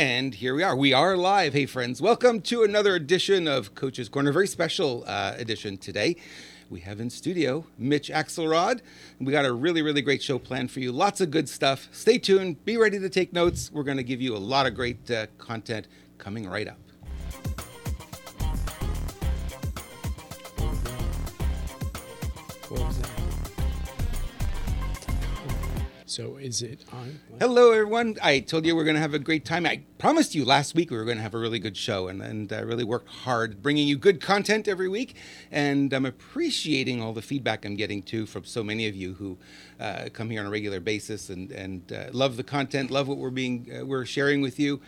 [0.00, 0.74] And here we are.
[0.74, 1.52] We are live.
[1.52, 2.00] Hey, friends.
[2.00, 4.32] Welcome to another edition of Coach's Corner.
[4.32, 6.16] Very special uh, edition today.
[6.70, 8.80] We have in studio Mitch Axelrod.
[9.20, 10.90] We got a really, really great show planned for you.
[10.90, 11.90] Lots of good stuff.
[11.92, 12.64] Stay tuned.
[12.64, 13.70] Be ready to take notes.
[13.70, 15.86] We're going to give you a lot of great uh, content
[16.16, 16.78] coming right up.
[26.20, 27.18] So is it on?
[27.38, 28.18] Hello, everyone.
[28.22, 29.64] I told you we're going to have a great time.
[29.64, 32.20] I promised you last week we were going to have a really good show, and,
[32.20, 35.16] and I really worked hard bringing you good content every week.
[35.50, 39.38] And I'm appreciating all the feedback I'm getting too from so many of you who
[39.80, 43.16] uh, come here on a regular basis and and uh, love the content, love what
[43.16, 44.78] we're being uh, we're sharing with you.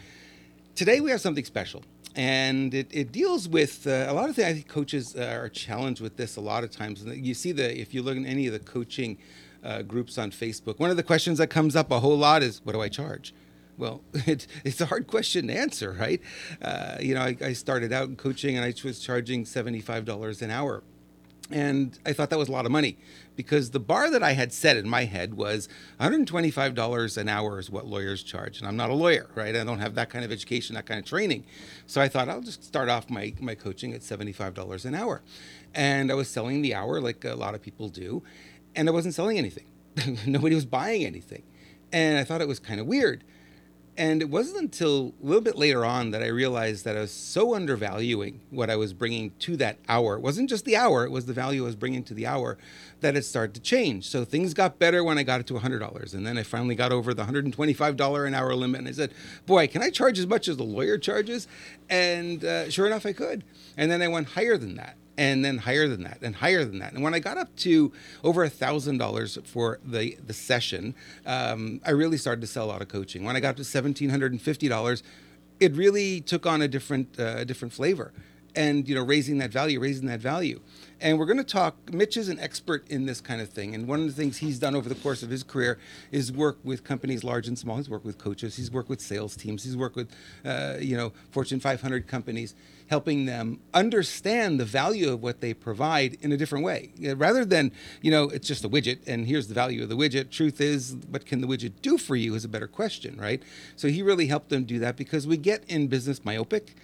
[0.74, 1.82] Today we have something special.
[2.14, 4.48] And it, it deals with uh, a lot of things.
[4.48, 7.02] I think coaches uh, are challenged with this a lot of times.
[7.04, 9.16] You see the if you look at any of the coaching
[9.64, 10.78] uh, groups on Facebook.
[10.78, 13.34] One of the questions that comes up a whole lot is, "What do I charge?"
[13.78, 16.20] Well, it, it's a hard question to answer, right?
[16.60, 20.42] Uh, you know, I, I, started out in coaching and I was charging seventy-five dollars
[20.42, 20.82] an hour,
[21.50, 22.98] and I thought that was a lot of money
[23.34, 27.16] because the bar that I had set in my head was one hundred twenty-five dollars
[27.16, 29.56] an hour is what lawyers charge, and I'm not a lawyer, right?
[29.56, 31.44] I don't have that kind of education, that kind of training,
[31.86, 35.22] so I thought I'll just start off my my coaching at seventy-five dollars an hour,
[35.74, 38.22] and I was selling the hour like a lot of people do
[38.74, 39.66] and I wasn't selling anything.
[40.26, 41.42] Nobody was buying anything.
[41.92, 43.24] And I thought it was kind of weird.
[43.94, 47.10] And it wasn't until a little bit later on that I realized that I was
[47.10, 50.14] so undervaluing what I was bringing to that hour.
[50.14, 52.56] It wasn't just the hour, it was the value I was bringing to the hour
[53.00, 54.08] that it started to change.
[54.08, 56.14] So things got better when I got it to $100.
[56.14, 58.78] And then I finally got over the $125 an hour limit.
[58.78, 59.12] And I said,
[59.44, 61.46] boy, can I charge as much as the lawyer charges?
[61.90, 63.44] And uh, sure enough, I could.
[63.76, 66.78] And then I went higher than that and then higher than that and higher than
[66.78, 66.92] that.
[66.92, 67.92] And when I got up to
[68.24, 70.94] over a thousand dollars for the the session,
[71.26, 73.24] um, I really started to sell a lot of coaching.
[73.24, 75.02] When I got to and fifty dollars,
[75.60, 78.12] it really took on a different uh, different flavor,
[78.56, 80.60] and you know raising that value, raising that value.
[81.02, 81.92] And we're going to talk.
[81.92, 83.74] Mitch is an expert in this kind of thing.
[83.74, 85.78] And one of the things he's done over the course of his career
[86.12, 87.76] is work with companies large and small.
[87.78, 88.54] He's worked with coaches.
[88.54, 89.64] He's worked with sales teams.
[89.64, 90.14] He's worked with,
[90.44, 92.54] uh, you know, Fortune 500 companies,
[92.88, 96.90] helping them understand the value of what they provide in a different way.
[97.16, 100.30] Rather than, you know, it's just a widget and here's the value of the widget.
[100.30, 103.42] Truth is, what can the widget do for you is a better question, right?
[103.76, 106.74] So he really helped them do that because we get in business myopic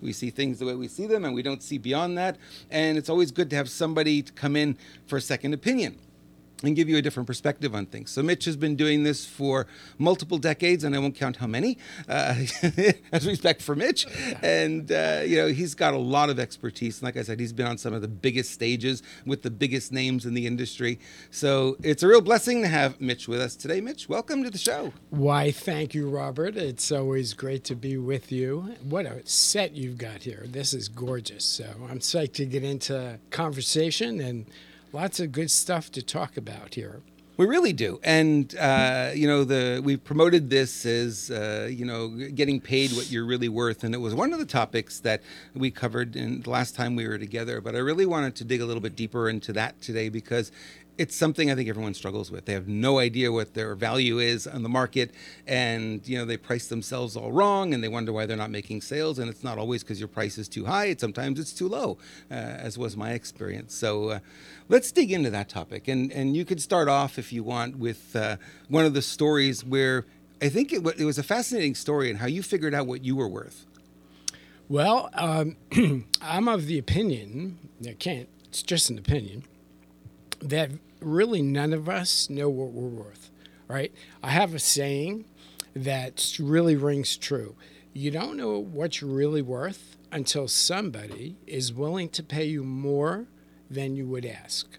[0.00, 2.36] we see things the way we see them and we don't see beyond that.
[2.72, 4.76] And it's always good to have somebody to come in
[5.06, 5.96] for a second opinion
[6.62, 8.10] and give you a different perspective on things.
[8.10, 9.66] So Mitch has been doing this for
[9.98, 11.78] multiple decades, and I won't count how many,
[12.08, 12.34] uh,
[13.12, 14.06] as respect for Mitch.
[14.42, 16.98] And uh, you know he's got a lot of expertise.
[16.98, 19.92] And like I said, he's been on some of the biggest stages with the biggest
[19.92, 20.98] names in the industry.
[21.30, 23.80] So it's a real blessing to have Mitch with us today.
[23.80, 24.92] Mitch, welcome to the show.
[25.10, 26.56] Why, thank you, Robert.
[26.56, 28.74] It's always great to be with you.
[28.82, 30.44] What a set you've got here.
[30.46, 31.44] This is gorgeous.
[31.44, 34.46] So I'm psyched to get into conversation and
[34.92, 37.00] lots of good stuff to talk about here.
[37.38, 42.08] We really do, and uh, you know the we promoted this as uh, you know
[42.08, 45.22] getting paid what you're really worth, and it was one of the topics that
[45.54, 47.62] we covered in the last time we were together.
[47.62, 50.52] But I really wanted to dig a little bit deeper into that today because
[50.98, 52.44] it's something I think everyone struggles with.
[52.44, 55.12] They have no idea what their value is on the market,
[55.46, 58.82] and you know they price themselves all wrong, and they wonder why they're not making
[58.82, 59.18] sales.
[59.18, 61.98] And it's not always because your price is too high; it's sometimes it's too low,
[62.30, 63.74] uh, as was my experience.
[63.74, 64.18] So uh,
[64.68, 68.14] let's dig into that topic, and and you could start off if you want with
[68.14, 68.36] uh,
[68.68, 70.04] one of the stories where
[70.42, 73.16] I think it, it was a fascinating story and how you figured out what you
[73.16, 73.66] were worth.
[74.68, 75.56] Well, um,
[76.22, 77.58] I'm of the opinion.
[77.86, 78.28] I can't.
[78.44, 79.44] It's just an opinion
[80.42, 80.70] that
[81.00, 83.30] really none of us know what we're worth,
[83.68, 83.92] right?
[84.22, 85.24] I have a saying
[85.74, 87.56] that really rings true.
[87.92, 93.26] You don't know what you're really worth until somebody is willing to pay you more
[93.70, 94.78] than you would ask,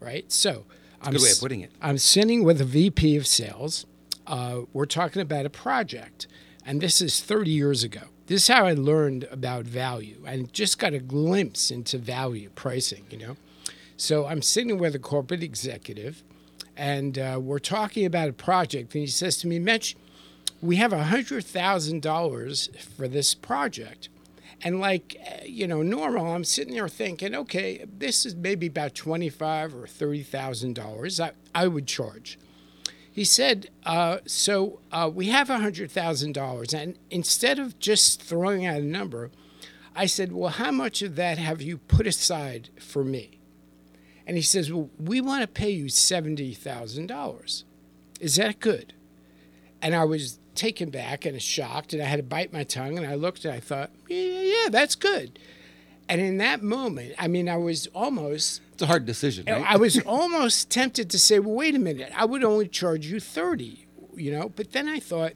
[0.00, 0.30] right?
[0.32, 0.64] So,
[1.02, 1.70] I'm, good way of putting it.
[1.82, 3.84] I'm sitting with a VP of sales.
[4.26, 6.26] Uh, we're talking about a project,
[6.64, 8.00] and this is 30 years ago.
[8.26, 13.04] This is how I learned about value and just got a glimpse into value pricing,
[13.10, 13.36] you know.
[14.04, 16.22] So I'm sitting with a corporate executive,
[16.76, 19.96] and uh, we're talking about a project, and he says to me, Mitch,
[20.60, 24.10] we have $100,000 for this project.
[24.60, 28.94] And like, uh, you know, normal, I'm sitting there thinking, okay, this is maybe about
[28.94, 31.18] twenty-five or thirty thousand dollars.
[31.18, 32.38] I I would charge.
[33.10, 38.66] He said, uh, so uh, we have hundred thousand dollars, and instead of just throwing
[38.66, 39.30] out a number,
[39.96, 43.40] I said, well, how much of that have you put aside for me?
[44.26, 47.64] And he says, Well, we want to pay you $70,000.
[48.20, 48.94] Is that good?
[49.82, 52.96] And I was taken back and shocked, and I had to bite my tongue.
[52.96, 55.38] And I looked and I thought, yeah, yeah, that's good.
[56.08, 58.60] And in that moment, I mean, I was almost.
[58.72, 59.64] It's a hard decision, right?
[59.66, 63.20] I was almost tempted to say, well, wait a minute, I would only charge you
[63.20, 63.86] 30,
[64.16, 64.48] you know?
[64.48, 65.32] But then I thought,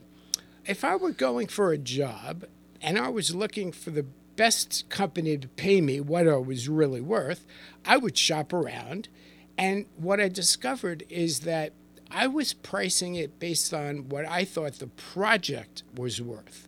[0.65, 2.45] if I were going for a job
[2.81, 4.05] and I was looking for the
[4.35, 7.45] best company to pay me what I was really worth,
[7.89, 9.09] I would shop around.
[9.57, 11.73] And what I discovered is that
[12.11, 16.67] I was pricing it based on what I thought the project was worth.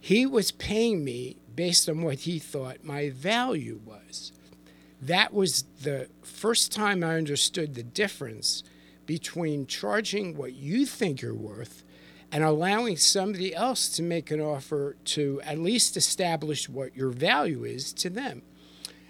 [0.00, 4.32] He was paying me based on what he thought my value was.
[5.00, 8.62] That was the first time I understood the difference
[9.04, 11.84] between charging what you think you're worth
[12.32, 17.64] and allowing somebody else to make an offer to at least establish what your value
[17.64, 18.40] is to them.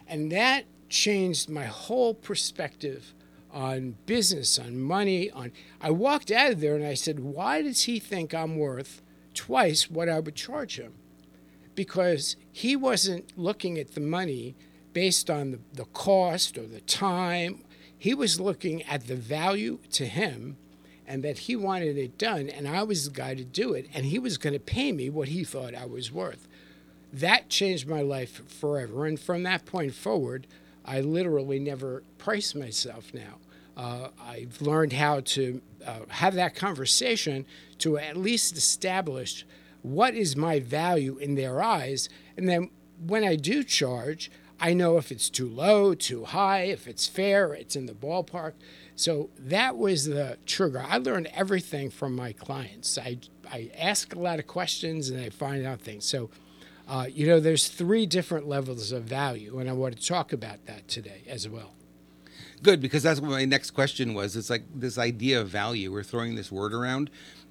[0.08, 3.14] And that changed my whole perspective
[3.50, 7.84] on business, on money, on I walked out of there and I said, "Why does
[7.84, 9.02] he think I'm worth
[9.34, 10.94] twice what I would charge him?"
[11.74, 14.56] Because he wasn't looking at the money
[14.92, 17.64] based on the, the cost or the time.
[17.98, 20.56] He was looking at the value to him
[21.06, 24.06] and that he wanted it done and I was the guy to do it and
[24.06, 26.48] he was going to pay me what he thought I was worth.
[27.12, 30.46] That changed my life forever and from that point forward,
[30.86, 33.38] I literally never price myself now.
[33.76, 37.44] Uh, I've learned how to uh, have that conversation
[37.78, 39.44] to at least establish
[39.82, 42.08] what is my value in their eyes.
[42.36, 42.70] And then
[43.04, 47.52] when I do charge, I know if it's too low, too high, if it's fair,
[47.52, 48.52] it's in the ballpark.
[48.94, 50.82] So that was the trigger.
[50.86, 52.96] I learned everything from my clients.
[52.96, 53.18] I,
[53.52, 56.06] I ask a lot of questions and I find out things.
[56.06, 56.30] So,
[56.88, 60.64] uh, you know, there's three different levels of value, and I want to talk about
[60.66, 61.72] that today as well.
[62.62, 64.36] Good, because that's what my next question was.
[64.36, 65.92] It's like this idea of value.
[65.92, 67.10] We're throwing this word around,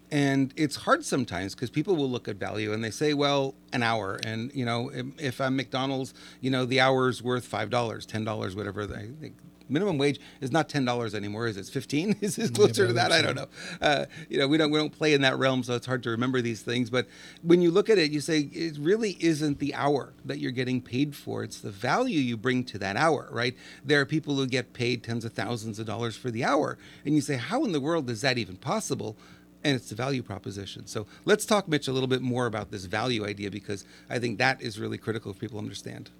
[0.09, 3.83] and it's hard sometimes because people will look at value and they say, "Well, an
[3.83, 8.05] hour," and you know, if, if I'm McDonald's, you know, the hour's worth five dollars,
[8.05, 8.87] ten dollars, whatever.
[8.87, 9.31] They, they
[9.69, 11.47] minimum wage is not ten dollars anymore.
[11.47, 12.15] Is it fifteen?
[12.21, 13.11] Is it closer yeah, to that?
[13.11, 13.47] I don't know.
[13.81, 16.09] Uh, you know, we don't we don't play in that realm, so it's hard to
[16.09, 16.89] remember these things.
[16.89, 17.07] But
[17.41, 20.81] when you look at it, you say it really isn't the hour that you're getting
[20.81, 21.43] paid for.
[21.43, 23.55] It's the value you bring to that hour, right?
[23.83, 27.15] There are people who get paid tens of thousands of dollars for the hour, and
[27.15, 29.17] you say, how in the world is that even possible?
[29.65, 30.85] and it's the value proposition.
[30.85, 34.37] So let's talk, Mitch, a little bit more about this value idea because I think
[34.37, 36.11] that is really critical for people to understand.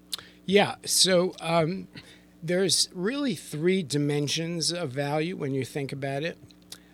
[0.48, 0.76] Yeah.
[0.84, 1.88] So um,
[2.46, 6.38] there's really three dimensions of value when you think about it.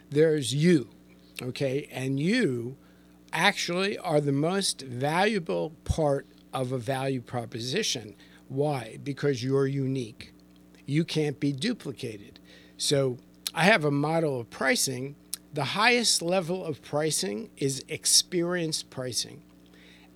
[0.09, 0.89] There's you,
[1.41, 2.77] okay, and you
[3.33, 8.15] actually are the most valuable part of a value proposition.
[8.47, 8.97] Why?
[9.03, 10.33] Because you're unique.
[10.85, 12.39] You can't be duplicated.
[12.77, 13.17] So
[13.53, 15.15] I have a model of pricing.
[15.53, 19.43] The highest level of pricing is experience pricing.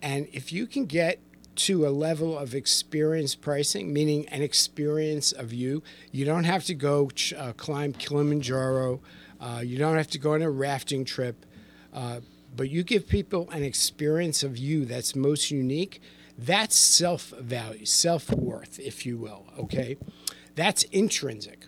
[0.00, 1.20] And if you can get
[1.56, 5.82] to a level of experience pricing, meaning an experience of you.
[6.12, 9.00] You don't have to go ch- uh, climb Kilimanjaro.
[9.40, 11.44] Uh, you don't have to go on a rafting trip.
[11.92, 12.20] Uh,
[12.54, 16.00] but you give people an experience of you that's most unique.
[16.38, 19.46] That's self value, self worth, if you will.
[19.58, 19.96] Okay.
[20.54, 21.66] That's intrinsic.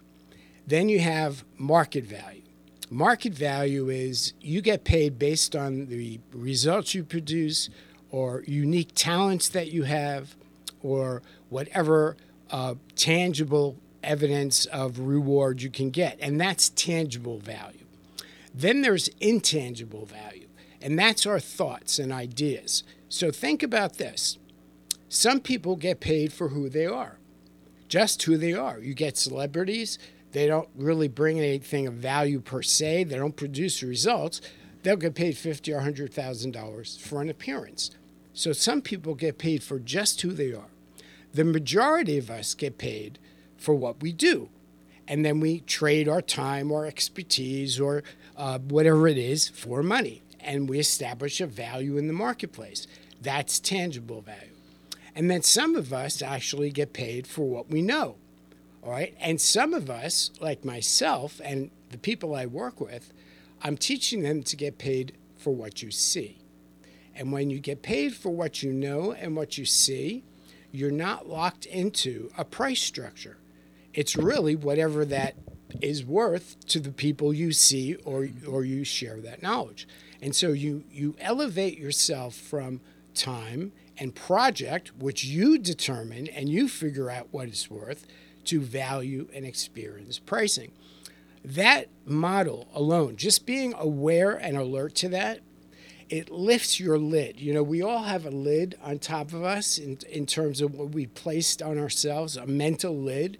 [0.66, 2.42] Then you have market value.
[2.90, 7.68] Market value is you get paid based on the results you produce
[8.10, 10.34] or unique talents that you have
[10.82, 12.16] or whatever
[12.50, 16.18] uh, tangible evidence of reward you can get.
[16.20, 17.84] And that's tangible value.
[18.54, 20.48] Then there's intangible value,
[20.80, 22.82] and that's our thoughts and ideas.
[23.08, 24.38] So think about this
[25.08, 27.18] some people get paid for who they are,
[27.88, 28.78] just who they are.
[28.78, 29.98] You get celebrities,
[30.32, 34.40] they don't really bring anything of value per se, they don't produce results.
[34.88, 37.90] They'll get paid fifty or hundred thousand dollars for an appearance.
[38.32, 40.70] So some people get paid for just who they are.
[41.34, 43.18] The majority of us get paid
[43.58, 44.48] for what we do.
[45.06, 48.02] And then we trade our time or expertise or
[48.34, 50.22] uh, whatever it is for money.
[50.40, 52.86] And we establish a value in the marketplace.
[53.20, 54.54] That's tangible value.
[55.14, 58.16] And then some of us actually get paid for what we know.
[58.82, 59.14] All right.
[59.20, 63.12] And some of us, like myself and the people I work with,
[63.62, 66.38] I'm teaching them to get paid for what you see.
[67.14, 70.24] And when you get paid for what you know and what you see,
[70.70, 73.38] you're not locked into a price structure.
[73.92, 75.34] It's really whatever that
[75.80, 79.88] is worth to the people you see or, or you share that knowledge.
[80.22, 82.80] And so you, you elevate yourself from
[83.14, 88.06] time and project, which you determine and you figure out what it's worth,
[88.44, 90.72] to value and experience pricing.
[91.44, 95.40] That model alone, just being aware and alert to that,
[96.08, 97.40] it lifts your lid.
[97.40, 100.74] You know, we all have a lid on top of us in, in terms of
[100.74, 103.38] what we placed on ourselves, a mental lid.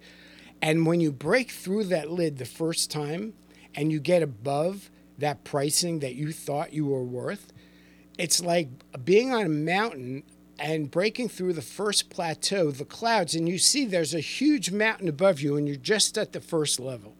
[0.60, 3.34] And when you break through that lid the first time
[3.74, 7.52] and you get above that pricing that you thought you were worth,
[8.18, 8.68] it's like
[9.04, 10.24] being on a mountain
[10.58, 15.08] and breaking through the first plateau, the clouds, and you see there's a huge mountain
[15.08, 17.14] above you, and you're just at the first level.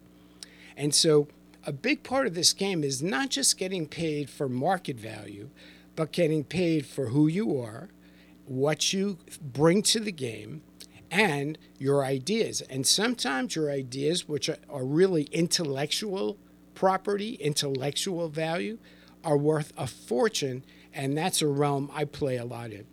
[0.79, 1.27] And so,
[1.65, 5.49] a big part of this game is not just getting paid for market value,
[5.97, 7.89] but getting paid for who you are,
[8.45, 10.61] what you bring to the game,
[11.11, 12.61] and your ideas.
[12.61, 16.37] And sometimes your ideas, which are, really intellectual
[16.75, 18.77] property, intellectual value,
[19.21, 20.63] are worth a fortune.
[20.93, 22.85] And that's a realm I play a lot in.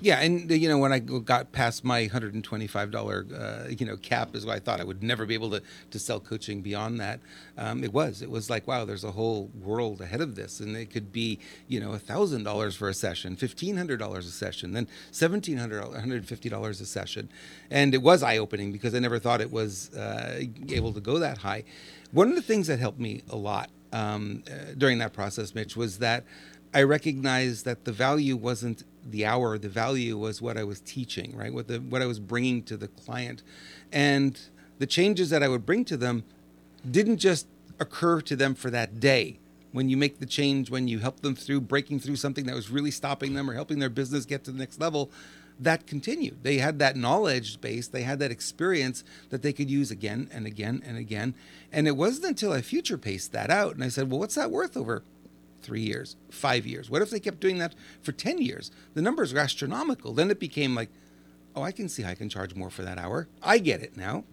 [0.00, 3.86] Yeah, and you know when I got past my hundred and twenty-five dollar uh, you
[3.86, 6.60] know cap, is what I thought I would never be able to to sell coaching
[6.60, 7.20] beyond that.
[7.56, 10.76] Um, it was it was like wow, there's a whole world ahead of this, and
[10.76, 14.72] it could be you know thousand dollars for a session, fifteen hundred dollars a session,
[14.72, 17.30] then seventeen hundred, one hundred fifty dollars a session,
[17.70, 21.18] and it was eye opening because I never thought it was uh, able to go
[21.18, 21.64] that high.
[22.12, 25.76] One of the things that helped me a lot um, uh, during that process, Mitch,
[25.76, 26.24] was that
[26.76, 31.34] I recognized that the value wasn't the hour, the value was what I was teaching,
[31.34, 31.50] right?
[31.50, 33.42] What the what I was bringing to the client,
[33.90, 34.38] and
[34.78, 36.24] the changes that I would bring to them
[36.88, 37.46] didn't just
[37.80, 39.38] occur to them for that day.
[39.72, 42.68] When you make the change, when you help them through breaking through something that was
[42.68, 45.10] really stopping them or helping their business get to the next level,
[45.58, 46.42] that continued.
[46.42, 50.46] They had that knowledge base, they had that experience that they could use again and
[50.46, 51.34] again and again.
[51.72, 54.50] And it wasn't until I future paced that out and I said, well, what's that
[54.50, 55.02] worth over
[55.66, 56.88] three years, five years?
[56.88, 58.70] What if they kept doing that for 10 years?
[58.94, 60.12] The numbers were astronomical.
[60.12, 60.90] Then it became like,
[61.54, 63.28] oh, I can see I can charge more for that hour.
[63.42, 64.24] I get it now.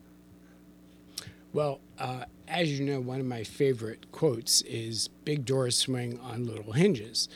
[1.52, 6.46] Well, uh, as you know, one of my favorite quotes is Big doors swing on
[6.46, 7.30] little hinges.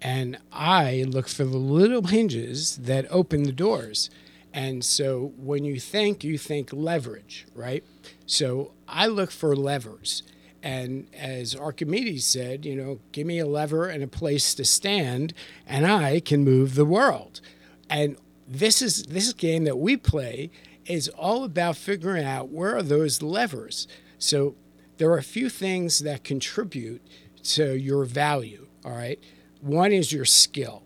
[0.00, 4.10] And I look for the little hinges that open the doors.
[4.52, 7.84] And so when you think, you think leverage, right?
[8.26, 10.22] So I look for levers.
[10.68, 15.32] And as Archimedes said, you know, give me a lever and a place to stand,
[15.66, 17.40] and I can move the world.
[17.88, 20.50] And this is this game that we play
[20.84, 23.88] is all about figuring out where are those levers.
[24.18, 24.56] So
[24.98, 27.00] there are a few things that contribute
[27.44, 28.66] to your value.
[28.84, 29.18] All right.
[29.62, 30.82] One is your skill.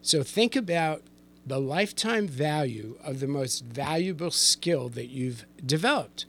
[0.00, 1.02] So think about
[1.44, 6.24] the lifetime value of the most valuable skill that you've developed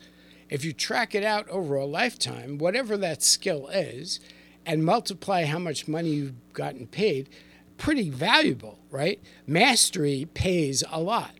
[0.50, 4.20] if you track it out over a lifetime, whatever that skill is,
[4.66, 7.30] and multiply how much money you've gotten paid,
[7.78, 9.22] pretty valuable, right?
[9.46, 11.32] Mastery pays a lot.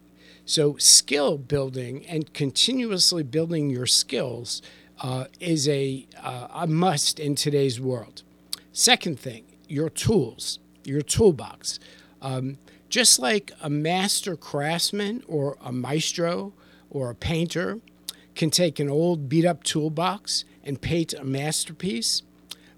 [0.46, 4.62] So, skill building and continuously building your skills
[5.02, 8.24] uh, is a, uh, a must in today's world.
[8.72, 11.80] Second thing, your tools, your toolbox.
[12.22, 12.58] Um,
[12.90, 16.54] just like a master craftsman or a maestro
[16.90, 17.80] or a painter,
[18.38, 22.22] can take an old beat up toolbox and paint a masterpiece.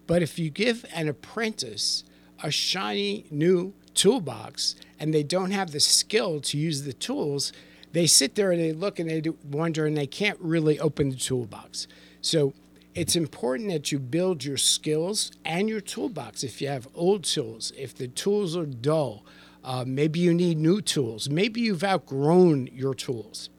[0.07, 2.03] But if you give an apprentice
[2.41, 7.51] a shiny new toolbox and they don't have the skill to use the tools,
[7.91, 11.15] they sit there and they look and they wonder and they can't really open the
[11.15, 11.87] toolbox.
[12.21, 12.53] So
[12.95, 16.43] it's important that you build your skills and your toolbox.
[16.43, 19.25] If you have old tools, if the tools are dull,
[19.63, 23.49] uh, maybe you need new tools, maybe you've outgrown your tools.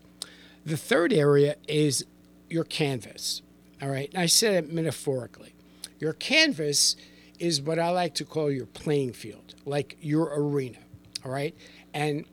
[0.64, 2.04] The third area is
[2.48, 3.42] your canvas.
[3.80, 4.10] All right.
[4.12, 5.54] And I said it metaphorically.
[5.98, 6.96] Your canvas
[7.38, 10.78] is what I like to call your playing field, like your arena.
[11.24, 11.54] All right.
[11.94, 12.26] And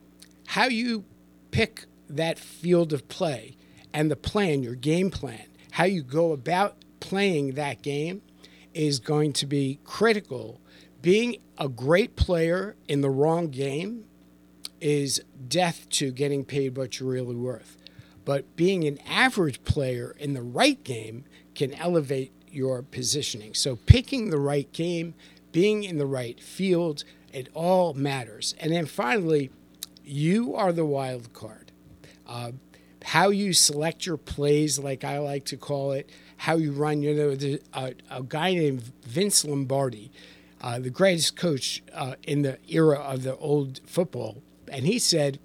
[0.48, 1.06] how you
[1.52, 3.56] pick that field of play
[3.94, 8.22] and the plan, your game plan, how you go about playing that game
[8.74, 10.62] is going to be critical.
[11.02, 14.06] Being a great player in the wrong game
[14.80, 17.78] is death to getting paid what you're really worth.
[18.28, 21.24] But being an average player in the right game
[21.56, 23.54] can elevate your positioning.
[23.54, 25.14] So picking the right game,
[25.54, 28.54] being in the right field, it all matters.
[28.60, 29.50] And then finally,
[30.04, 31.72] you are the wild card.
[32.28, 32.52] Uh,
[33.02, 37.02] how you select your plays, like I like to call it, how you run.
[37.02, 40.12] You know, the, uh, a guy named Vince Lombardi,
[40.60, 45.40] uh, the greatest coach uh, in the era of the old football, and he said,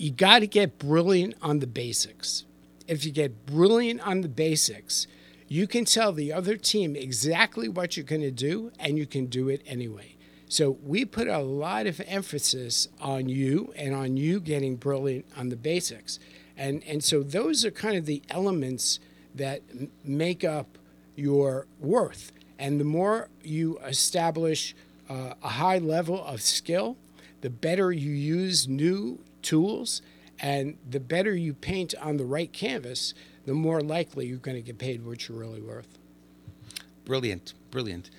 [0.00, 2.46] you got to get brilliant on the basics.
[2.88, 5.06] If you get brilliant on the basics,
[5.46, 9.26] you can tell the other team exactly what you're going to do, and you can
[9.26, 10.16] do it anyway.
[10.48, 15.50] So we put a lot of emphasis on you and on you getting brilliant on
[15.50, 16.18] the basics.
[16.56, 19.00] And, and so those are kind of the elements
[19.34, 19.60] that
[20.02, 20.78] make up
[21.14, 22.32] your worth.
[22.58, 24.74] And the more you establish
[25.10, 26.96] uh, a high level of skill,
[27.42, 30.02] the better you use new tools,
[30.38, 33.14] and the better you paint on the right canvas,
[33.46, 35.98] the more likely you're going to get paid what you're really worth.
[37.04, 38.10] Brilliant, brilliant.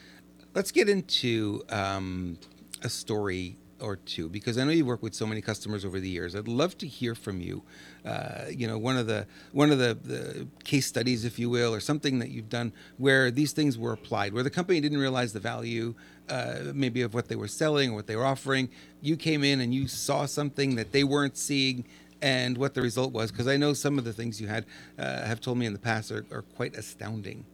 [0.53, 2.37] Let's get into um,
[2.83, 6.09] a story or two because I know you work with so many customers over the
[6.09, 6.35] years.
[6.35, 7.63] I'd love to hear from you.
[8.05, 11.73] Uh, you know, one of the one of the, the case studies, if you will,
[11.73, 15.33] or something that you've done where these things were applied, where the company didn't realize
[15.33, 15.95] the value,
[16.29, 18.69] uh, maybe of what they were selling or what they were offering.
[19.01, 21.85] You came in and you saw something that they weren't seeing.
[22.21, 24.65] And what the result was, because I know some of the things you had
[24.99, 27.45] uh, have told me in the past are, are quite astounding.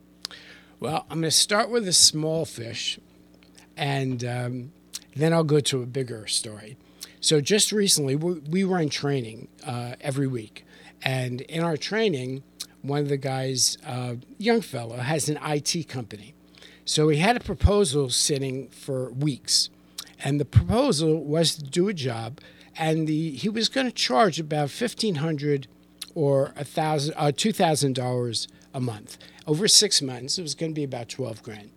[0.80, 3.00] Well, I'm going to start with a small fish,
[3.78, 4.72] and um,
[5.16, 6.78] then I'll go to a bigger story.
[7.22, 10.66] So just recently, we, we run training uh, every week,
[11.02, 12.44] and in our training,
[12.82, 16.36] one of the guys, uh, young fellow, has an IT company.
[16.88, 19.70] So he had a proposal sitting for weeks,
[20.24, 22.40] and the proposal was to do a job,
[22.78, 25.68] and the he was going to charge about fifteen hundred
[26.16, 29.18] or a thousand, uh, two thousand dollars a month.
[29.46, 30.38] Over six months.
[30.38, 31.72] It was going to be about twelve grand.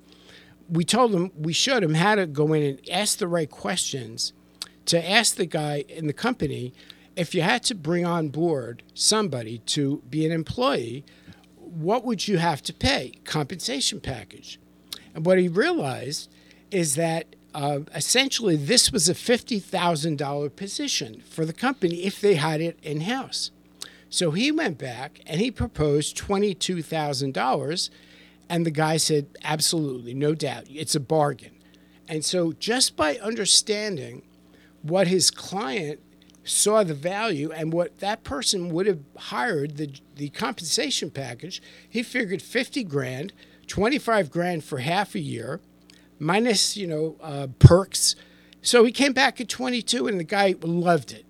[0.69, 4.33] We told him we showed him how to go in and ask the right questions
[4.87, 6.73] to ask the guy in the company
[7.17, 11.05] if you had to bring on board somebody to be an employee
[11.57, 13.13] what would you have to pay?
[13.25, 14.59] Compensation package
[15.15, 16.31] and what he realized
[16.71, 22.61] is that uh, essentially this was a $50000 position for the company if they had
[22.61, 23.51] it in-house
[24.11, 27.91] so he went back and he proposed $22000
[28.49, 31.53] and the guy said, absolutely, no doubt, it's a bargain.
[32.09, 34.23] And so just by understanding
[34.83, 36.01] what his client
[36.43, 42.03] saw the value and what that person would have hired the, the compensation package, he
[42.03, 43.33] figured 50 grand,
[43.71, 45.61] 25 grand for half a year,
[46.19, 48.17] minus, you know, uh, perks.
[48.63, 51.25] So he came back at 22 and the guy loved it.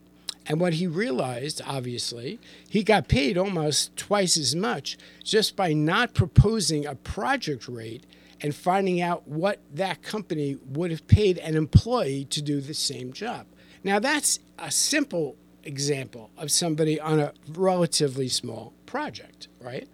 [0.46, 6.14] And what he realized, obviously, he got paid almost twice as much just by not
[6.14, 8.06] proposing a project rate
[8.40, 13.12] and finding out what that company would have paid an employee to do the same
[13.12, 13.46] job.
[13.84, 19.86] Now, that's a simple example of somebody on a relatively small project, right?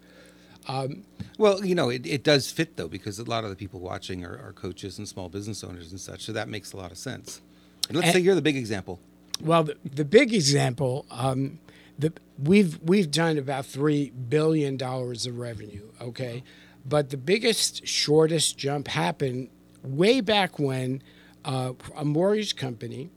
[0.68, 1.05] Um,
[1.38, 4.24] well, you know, it, it does fit though, because a lot of the people watching
[4.24, 6.24] are, are coaches and small business owners and such.
[6.24, 7.40] So that makes a lot of sense.
[7.88, 8.98] And let's and, say you're the big example.
[9.40, 11.59] Well, the, the big example, um,
[11.98, 15.88] the, we've we've done about three billion dollars of revenue.
[16.00, 16.42] Okay,
[16.85, 19.50] but the biggest, shortest jump happened
[19.83, 21.02] way back when
[21.44, 23.11] uh, a mortgage company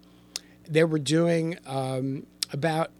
[0.67, 2.91] they were doing um, about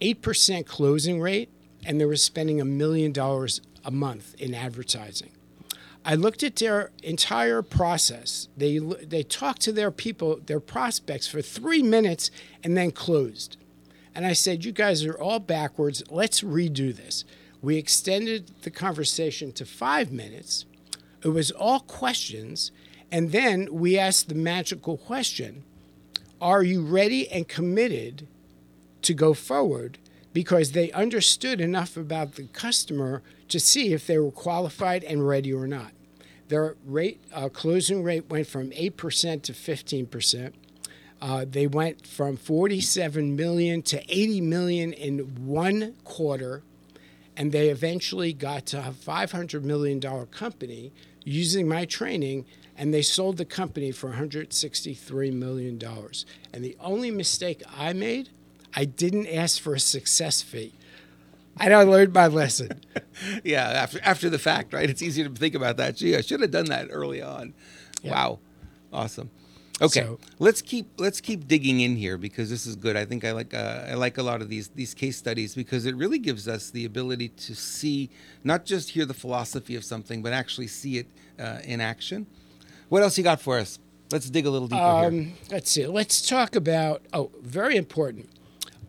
[0.00, 1.48] eight percent closing rate,
[1.84, 5.30] and they were spending a million dollars a month in advertising.
[6.04, 8.48] I looked at their entire process.
[8.56, 12.30] They they talked to their people, their prospects for 3 minutes
[12.64, 13.56] and then closed.
[14.14, 16.02] And I said, "You guys are all backwards.
[16.10, 17.24] Let's redo this."
[17.62, 20.64] We extended the conversation to 5 minutes.
[21.22, 22.72] It was all questions,
[23.12, 25.64] and then we asked the magical question,
[26.40, 28.26] "Are you ready and committed
[29.02, 29.98] to go forward?"
[30.32, 35.52] Because they understood enough about the customer to see if they were qualified and ready
[35.52, 35.92] or not.
[36.48, 40.52] Their rate uh, closing rate went from 8% to 15%.
[41.20, 46.62] Uh, they went from 47 million to 80 million in one quarter,
[47.36, 50.92] and they eventually got to a 500 million dollar company
[51.24, 56.24] using my training, and they sold the company for 163 million dollars.
[56.52, 58.30] And the only mistake I made,
[58.74, 60.74] I didn't ask for a success fee.
[61.58, 62.80] And I learned my lesson.
[63.44, 64.88] yeah, after after the fact, right?
[64.88, 65.96] It's easy to think about that.
[65.96, 67.54] Gee, I should have done that early on.
[68.02, 68.12] Yeah.
[68.12, 68.38] Wow,
[68.92, 69.30] awesome.
[69.82, 72.96] Okay, so, let's keep let's keep digging in here because this is good.
[72.96, 75.86] I think I like uh, I like a lot of these these case studies because
[75.86, 78.10] it really gives us the ability to see
[78.44, 82.26] not just hear the philosophy of something, but actually see it uh, in action.
[82.88, 83.78] What else you got for us?
[84.10, 85.32] Let's dig a little deeper um, here.
[85.50, 85.86] Let's see.
[85.86, 88.28] Let's talk about oh, very important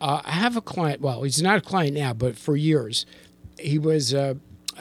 [0.02, 1.00] uh, I have a client.
[1.00, 3.06] Well, he's not a client now, but for years,
[3.60, 4.38] he was a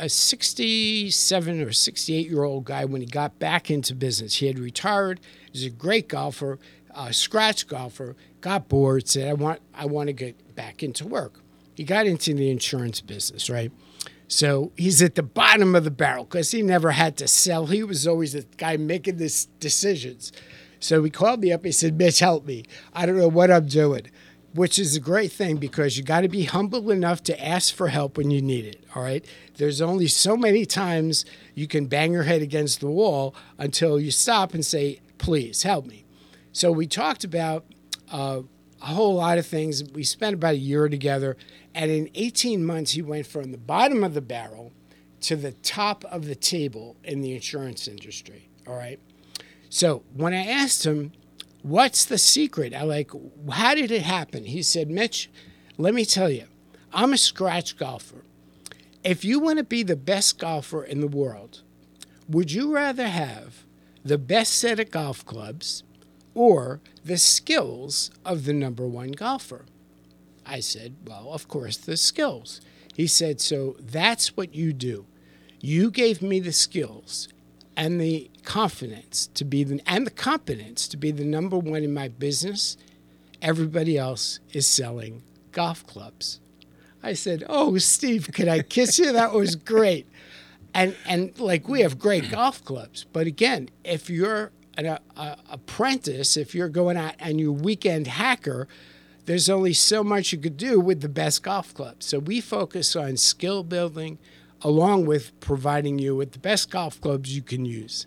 [0.06, 4.36] 67 or 68 year old guy when he got back into business.
[4.36, 5.20] He had retired.
[5.52, 6.58] He's a great golfer,
[6.94, 8.16] a scratch golfer.
[8.40, 11.40] Got bored, said, "I want, I want to get back into work."
[11.74, 13.70] He got into the insurance business, right?
[14.26, 17.66] So he's at the bottom of the barrel because he never had to sell.
[17.66, 20.32] He was always the guy making these decisions.
[20.78, 21.64] So he called me up.
[21.64, 22.64] He said, Mitch, help me.
[22.94, 24.06] I don't know what I'm doing
[24.54, 27.88] which is a great thing because you got to be humble enough to ask for
[27.88, 28.84] help when you need it.
[28.94, 29.24] All right.
[29.56, 34.10] There's only so many times you can bang your head against the wall until you
[34.10, 36.04] stop and say, please help me.
[36.52, 37.64] So we talked about
[38.10, 38.42] uh,
[38.82, 39.84] a whole lot of things.
[39.92, 41.36] We spent about a year together,
[41.74, 44.72] and in 18 months, he went from the bottom of the barrel
[45.20, 48.48] to the top of the table in the insurance industry.
[48.66, 48.98] All right.
[49.68, 51.12] So when I asked him,
[51.62, 52.74] What's the secret?
[52.74, 53.10] I like,
[53.50, 54.44] how did it happen?
[54.44, 55.30] He said, Mitch,
[55.76, 56.44] let me tell you,
[56.92, 58.24] I'm a scratch golfer.
[59.04, 61.62] If you want to be the best golfer in the world,
[62.28, 63.64] would you rather have
[64.04, 65.82] the best set of golf clubs
[66.34, 69.66] or the skills of the number one golfer?
[70.46, 72.60] I said, Well, of course, the skills.
[72.94, 75.06] He said, So that's what you do.
[75.60, 77.28] You gave me the skills
[77.80, 81.94] and the confidence to be the, and the competence to be the number one in
[81.94, 82.76] my business.
[83.40, 86.40] Everybody else is selling golf clubs.
[87.02, 89.12] I said, "Oh, Steve, could I kiss you?
[89.12, 90.06] That was great."
[90.74, 95.38] And and like we have great golf clubs, but again, if you're an a, a
[95.48, 98.68] apprentice, if you're going out and you're weekend hacker,
[99.24, 102.04] there's only so much you could do with the best golf clubs.
[102.04, 104.18] So we focus on skill building,
[104.62, 108.06] along with providing you with the best golf clubs you can use.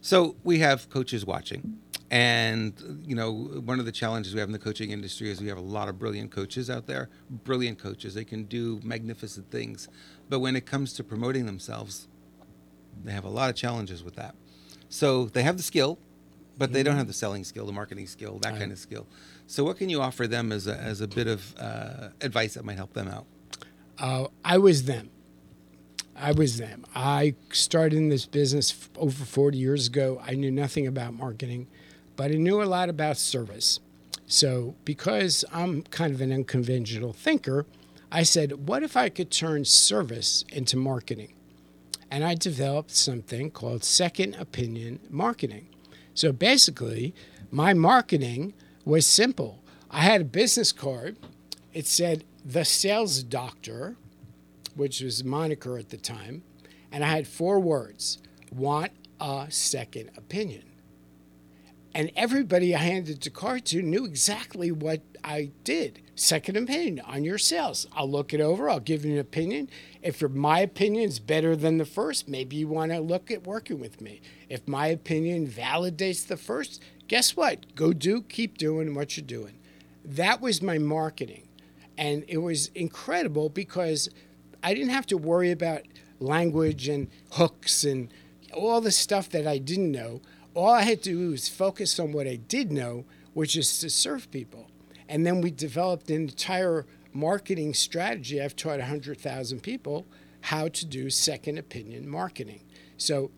[0.00, 1.78] So we have coaches watching.
[2.10, 5.48] And, you know, one of the challenges we have in the coaching industry is we
[5.48, 8.12] have a lot of brilliant coaches out there, brilliant coaches.
[8.12, 9.88] They can do magnificent things.
[10.28, 12.08] But when it comes to promoting themselves,
[13.02, 14.34] they have a lot of challenges with that.
[14.90, 15.98] So they have the skill,
[16.58, 18.58] but they don't have the selling skill, the marketing skill, that Right.
[18.58, 19.06] kind of skill.
[19.46, 22.64] So what can you offer them as a, as a bit of uh, advice that
[22.64, 23.24] might help them out?
[23.98, 25.08] Uh, I was them.
[26.16, 26.84] I was them.
[26.94, 30.20] I started in this business f- over 40 years ago.
[30.24, 31.68] I knew nothing about marketing,
[32.16, 33.80] but I knew a lot about service.
[34.26, 37.66] So, because I'm kind of an unconventional thinker,
[38.10, 41.34] I said, what if I could turn service into marketing?
[42.10, 45.68] And I developed something called second opinion marketing.
[46.14, 47.14] So, basically,
[47.50, 49.62] my marketing was simple.
[49.90, 51.16] I had a business card.
[51.72, 53.96] It said, the sales doctor,
[54.74, 56.42] which was moniker at the time,
[56.90, 58.18] and I had four words
[58.50, 60.64] want a second opinion.
[61.94, 66.00] And everybody I handed the card to knew exactly what I did.
[66.14, 67.86] Second opinion on your sales.
[67.92, 69.68] I'll look it over, I'll give you an opinion.
[70.02, 73.78] If my opinion is better than the first, maybe you want to look at working
[73.78, 74.20] with me.
[74.48, 77.74] If my opinion validates the first, guess what?
[77.74, 79.58] Go do, keep doing what you're doing.
[80.04, 81.48] That was my marketing.
[81.98, 84.08] And it was incredible because
[84.62, 85.82] I didn't have to worry about
[86.20, 88.12] language and hooks and
[88.54, 90.20] all the stuff that I didn't know.
[90.54, 93.90] All I had to do was focus on what I did know, which is to
[93.90, 94.70] serve people.
[95.08, 98.40] And then we developed an entire marketing strategy.
[98.40, 100.06] I've taught 100,000 people
[100.42, 102.62] how to do second opinion marketing.
[102.96, 103.30] So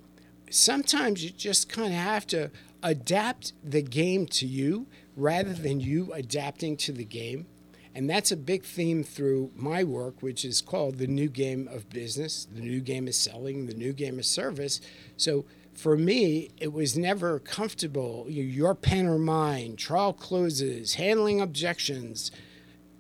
[0.51, 2.51] sometimes you just kind of have to
[2.83, 7.47] adapt the game to you rather than you adapting to the game.
[7.95, 11.89] And that's a big theme through my work, which is called the new game of
[11.91, 14.81] business, the new game of selling, the new game of service.
[15.17, 18.27] So for me, it was never comfortable.
[18.29, 22.31] Your pen or mine, trial closes, handling objections,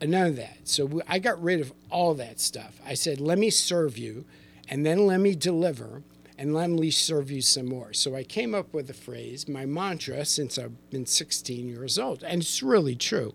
[0.00, 0.59] none of that.
[0.64, 2.80] So I got rid of all that stuff.
[2.87, 4.24] I said, let me serve you,
[4.68, 6.02] and then let me deliver,
[6.38, 7.92] and let me serve you some more.
[7.92, 12.22] So I came up with a phrase, my mantra since I've been 16 years old,
[12.22, 13.35] and it's really true.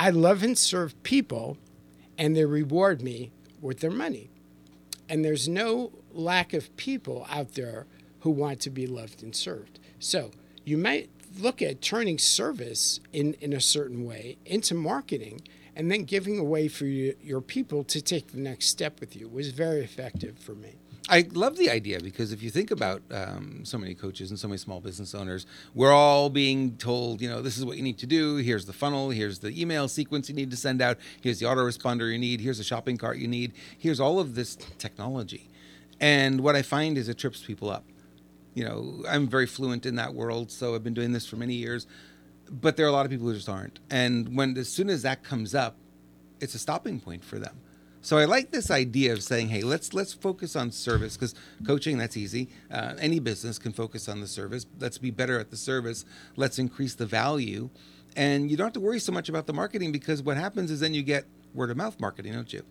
[0.00, 1.58] I love and serve people,
[2.16, 4.30] and they reward me with their money.
[5.10, 7.86] And there's no lack of people out there
[8.20, 9.78] who want to be loved and served.
[9.98, 10.30] So
[10.64, 15.42] you might look at turning service in, in a certain way into marketing
[15.76, 19.28] and then giving away for you, your people to take the next step with you
[19.28, 20.74] was very effective for me.
[21.08, 24.46] I love the idea because if you think about um, so many coaches and so
[24.46, 27.98] many small business owners, we're all being told, you know, this is what you need
[27.98, 28.36] to do.
[28.36, 29.10] Here's the funnel.
[29.10, 30.98] Here's the email sequence you need to send out.
[31.20, 32.40] Here's the autoresponder you need.
[32.40, 33.54] Here's the shopping cart you need.
[33.76, 35.50] Here's all of this technology.
[35.98, 37.84] And what I find is it trips people up.
[38.54, 41.54] You know, I'm very fluent in that world, so I've been doing this for many
[41.54, 41.88] years.
[42.50, 43.78] But there are a lot of people who just aren't.
[43.90, 45.76] And when as soon as that comes up,
[46.40, 47.60] it's a stopping point for them.
[48.02, 51.34] So I like this idea of saying, "Hey, let's let's focus on service because
[51.66, 52.48] coaching that's easy.
[52.70, 54.66] Uh, any business can focus on the service.
[54.78, 56.06] Let's be better at the service.
[56.34, 57.68] Let's increase the value,
[58.16, 60.80] and you don't have to worry so much about the marketing because what happens is
[60.80, 62.62] then you get word of mouth marketing, don't you?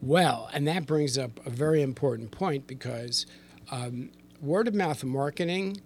[0.00, 3.26] Well, and that brings up a very important point because
[3.70, 5.78] um, word of mouth marketing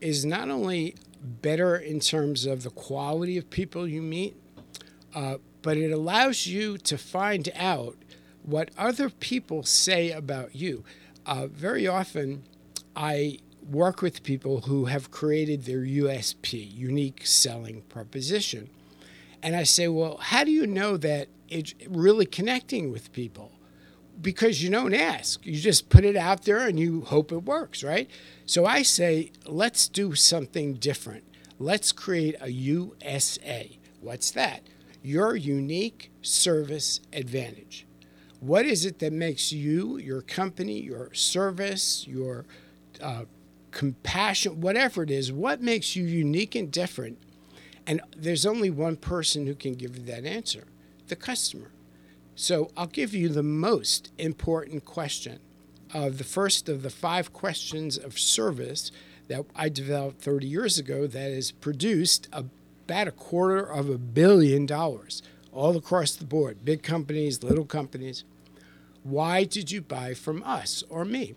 [0.00, 4.36] is not only better in terms of the quality of people you meet,
[5.14, 7.96] uh, but it allows you to find out
[8.42, 10.84] what other people say about you.
[11.24, 12.42] Uh, very often,
[12.96, 13.38] I
[13.70, 18.70] work with people who have created their USP, unique selling proposition.
[19.42, 23.52] And I say, well, how do you know that it's really connecting with people?
[24.20, 25.44] Because you don't ask.
[25.44, 28.08] You just put it out there and you hope it works, right?
[28.46, 31.24] So I say, let's do something different.
[31.58, 33.78] Let's create a USA.
[34.00, 34.62] What's that?
[35.02, 37.86] Your unique service advantage.
[38.40, 42.44] What is it that makes you, your company, your service, your
[43.00, 43.24] uh,
[43.70, 47.18] compassion, whatever it is, what makes you unique and different?
[47.86, 50.64] And there's only one person who can give you that answer
[51.08, 51.70] the customer.
[52.34, 55.38] So I'll give you the most important question.
[55.94, 58.90] of the first of the five questions of service
[59.28, 64.64] that I developed 30 years ago that has produced about a quarter of a billion
[64.64, 68.24] dollars all across the board, big companies, little companies.
[69.02, 71.34] Why did you buy from us or me?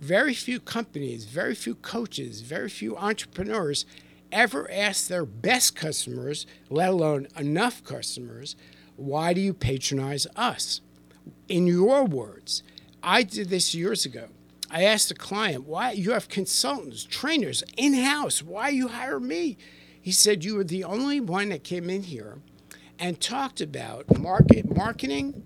[0.00, 3.84] Very few companies, very few coaches, very few entrepreneurs
[4.32, 8.56] ever ask their best customers, let alone enough customers,
[9.02, 10.80] why do you patronize us?
[11.48, 12.62] In your words,
[13.02, 14.28] I did this years ago.
[14.70, 19.58] I asked a client, why you have consultants, trainers in house, why you hire me?
[20.00, 22.38] He said, You were the only one that came in here
[22.98, 25.44] and talked about market marketing,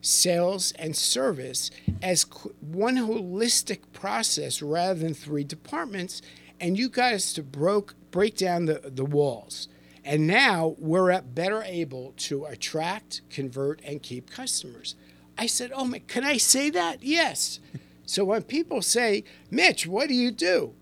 [0.00, 1.70] sales, and service
[2.02, 2.26] as
[2.60, 6.20] one holistic process rather than three departments.
[6.60, 9.68] And you guys to broke break down the, the walls.
[10.06, 14.94] And now we're better able to attract, convert, and keep customers.
[15.36, 17.02] I said, Oh, my, can I say that?
[17.02, 17.58] Yes.
[18.06, 20.74] so when people say, Mitch, what do you do?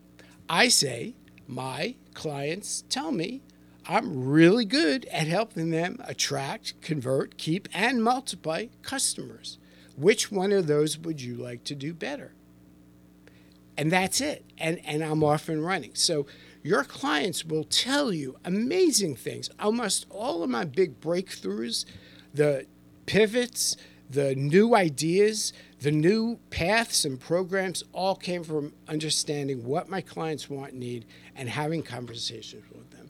[0.46, 1.14] I say,
[1.48, 3.40] My clients tell me
[3.86, 9.58] I'm really good at helping them attract, convert, keep, and multiply customers.
[9.96, 12.34] Which one of those would you like to do better?
[13.76, 14.44] And that's it.
[14.58, 15.94] And, and I'm off and running.
[15.94, 16.26] So
[16.64, 19.50] your clients will tell you amazing things.
[19.60, 21.84] Almost all of my big breakthroughs,
[22.32, 22.66] the
[23.04, 23.76] pivots,
[24.08, 30.48] the new ideas, the new paths and programs all came from understanding what my clients
[30.48, 31.04] want and need
[31.36, 33.03] and having conversations with them.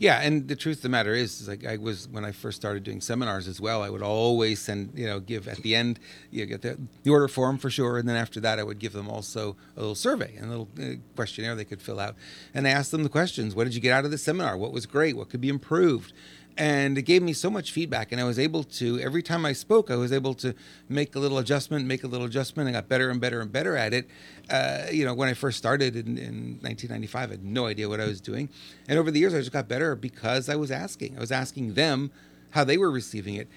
[0.00, 2.56] Yeah, and the truth of the matter is, is like I was when I first
[2.56, 3.82] started doing seminars as well.
[3.82, 7.28] I would always send, you know, give at the end, you get the, the order
[7.28, 10.34] form for sure, and then after that, I would give them also a little survey
[10.36, 12.16] and a little uh, questionnaire they could fill out,
[12.54, 14.56] and I asked them the questions: What did you get out of the seminar?
[14.56, 15.18] What was great?
[15.18, 16.14] What could be improved?
[16.60, 19.52] And it gave me so much feedback and i was able to every time i
[19.52, 20.54] spoke i was able to
[20.90, 23.76] make a little adjustment make a little adjustment i got better and better and better
[23.76, 24.06] at it.
[24.50, 28.00] Uh, you know when i first started in, in 1995 i had no idea what
[28.00, 28.48] i was doing.
[28.88, 31.16] And over the years i just got better because i was asking.
[31.16, 32.10] I was asking them
[32.50, 33.48] how they were receiving it.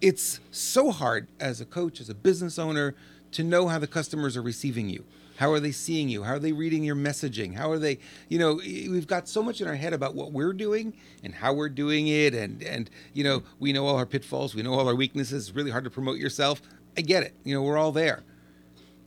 [0.00, 2.94] It's so hard as a coach as a business owner
[3.32, 5.04] to know how the customers are receiving you
[5.36, 6.22] how are they seeing you?
[6.22, 7.54] How are they reading your messaging?
[7.54, 10.52] How are they, you know, we've got so much in our head about what we're
[10.52, 12.34] doing and how we're doing it.
[12.34, 15.48] And, and, you know, we know all our pitfalls, we know all our weaknesses.
[15.48, 16.62] It's really hard to promote yourself.
[16.96, 17.34] I get it.
[17.44, 18.22] You know, we're all there.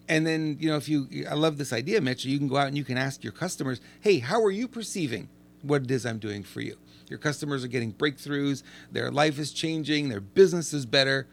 [0.07, 2.67] And then, you know, if you, I love this idea, Mitch, you can go out
[2.67, 5.29] and you can ask your customers, hey, how are you perceiving
[5.61, 6.77] what it is I'm doing for you?
[7.09, 11.27] Your customers are getting breakthroughs, their life is changing, their business is better.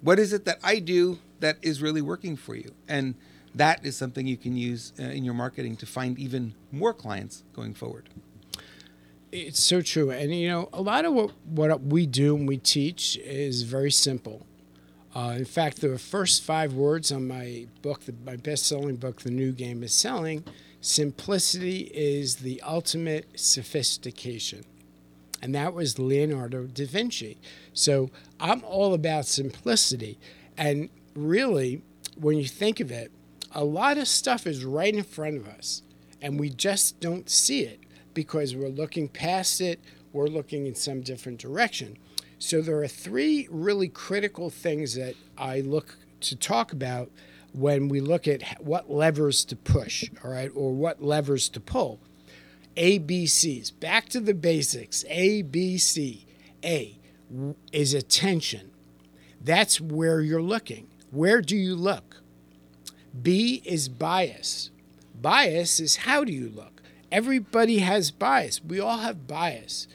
[0.00, 2.74] What is it that I do that is really working for you?
[2.88, 3.14] And
[3.54, 7.42] that is something you can use uh, in your marketing to find even more clients
[7.52, 8.08] going forward.
[9.32, 10.10] It's so true.
[10.10, 13.90] And, you know, a lot of what, what we do and we teach is very
[13.90, 14.46] simple.
[15.14, 19.22] Uh, in fact, the first five words on my book, the, my best selling book,
[19.22, 20.44] The New Game is Selling,
[20.80, 24.64] simplicity is the ultimate sophistication.
[25.42, 27.38] And that was Leonardo da Vinci.
[27.72, 30.18] So I'm all about simplicity.
[30.56, 31.82] And really,
[32.16, 33.10] when you think of it,
[33.52, 35.82] a lot of stuff is right in front of us,
[36.22, 37.80] and we just don't see it
[38.14, 39.80] because we're looking past it,
[40.12, 41.96] we're looking in some different direction.
[42.38, 47.10] So, there are three really critical things that I look to talk about
[47.52, 52.00] when we look at what levers to push, all right, or what levers to pull.
[52.76, 55.04] ABCs, back to the basics.
[55.10, 56.24] ABC.
[56.64, 56.98] A
[57.72, 58.70] is attention.
[59.40, 60.88] That's where you're looking.
[61.10, 62.22] Where do you look?
[63.22, 64.70] B is bias.
[65.20, 66.82] Bias is how do you look?
[67.10, 68.62] Everybody has bias.
[68.64, 69.88] We all have bias.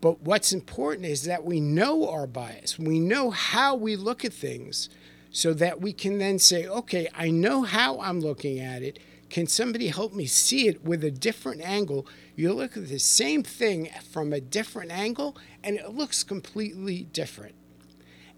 [0.00, 2.78] But what's important is that we know our bias.
[2.78, 4.88] We know how we look at things
[5.30, 8.98] so that we can then say, okay, I know how I'm looking at it.
[9.28, 12.06] Can somebody help me see it with a different angle?
[12.34, 17.54] You look at the same thing from a different angle and it looks completely different.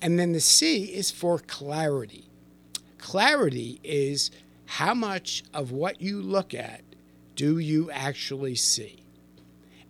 [0.01, 2.32] And then the C is for clarity
[3.03, 4.31] clarity is
[4.65, 6.83] how much of what you look at
[7.35, 9.05] do you actually see?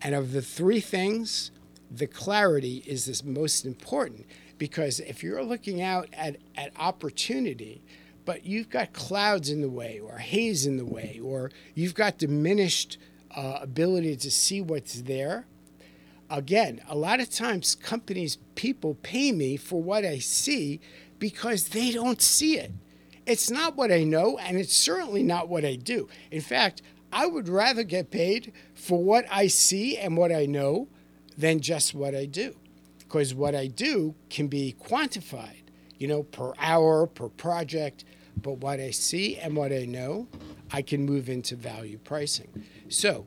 [0.00, 1.50] And of the three things,
[1.90, 7.82] the clarity is the most important because if you're looking out at, at opportunity,
[8.24, 12.16] but you've got clouds in the way or haze in the way, or you've got
[12.16, 12.96] diminished
[13.36, 15.46] uh, ability to see what's there,
[16.30, 20.80] again, a lot of times companies, people pay me for what I see
[21.18, 22.72] because they don't see it.
[23.26, 26.08] It's not what I know, and it's certainly not what I do.
[26.30, 26.82] In fact,
[27.12, 30.88] I would rather get paid for what I see and what I know
[31.36, 32.56] than just what I do.
[32.98, 35.64] Because what I do can be quantified,
[35.98, 38.04] you know, per hour, per project.
[38.40, 40.28] But what I see and what I know,
[40.72, 42.64] I can move into value pricing.
[42.88, 43.26] So,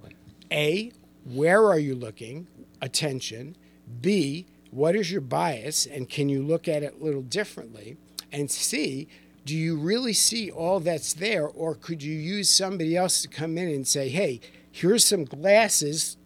[0.52, 0.92] A,
[1.24, 2.48] where are you looking?
[2.82, 3.56] Attention.
[4.02, 5.86] B, what is your bias?
[5.86, 7.98] And can you look at it a little differently?
[8.32, 9.08] And C,
[9.46, 11.48] do you really see all that's there?
[11.48, 16.18] Or could you use somebody else to come in and say, hey, here's some glasses,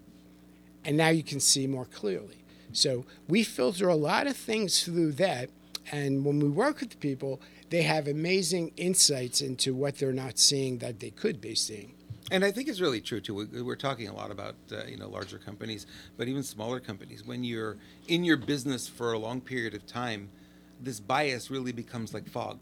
[0.85, 2.37] and now you can see more clearly?
[2.71, 5.49] So we filter a lot of things through that.
[5.91, 10.77] And when we work with people, they have amazing insights into what they're not seeing
[10.77, 11.93] that they could be seeing.
[12.31, 13.47] And I think it's really true too.
[13.63, 17.25] We're talking a lot about uh, you know larger companies, but even smaller companies.
[17.25, 17.77] When you're
[18.07, 20.29] in your business for a long period of time,
[20.79, 22.59] this bias really becomes like fog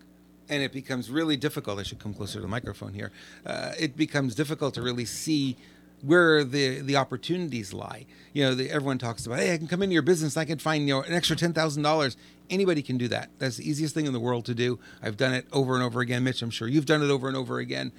[0.50, 1.80] and it becomes really difficult.
[1.80, 3.12] I should come closer to the microphone here.
[3.46, 5.58] Uh, it becomes difficult to really see
[6.02, 8.06] where the the opportunities lie.
[8.34, 10.60] You know, the, everyone talks about, hey, I can come into your business, I can
[10.60, 12.18] find you know an extra ten thousand dollars.
[12.50, 13.30] Anybody can do that.
[13.40, 14.80] That's the easiest thing in the world to do.
[15.02, 16.42] I've done it over and over again, Mitch.
[16.42, 17.92] I'm sure you've done it over and over again.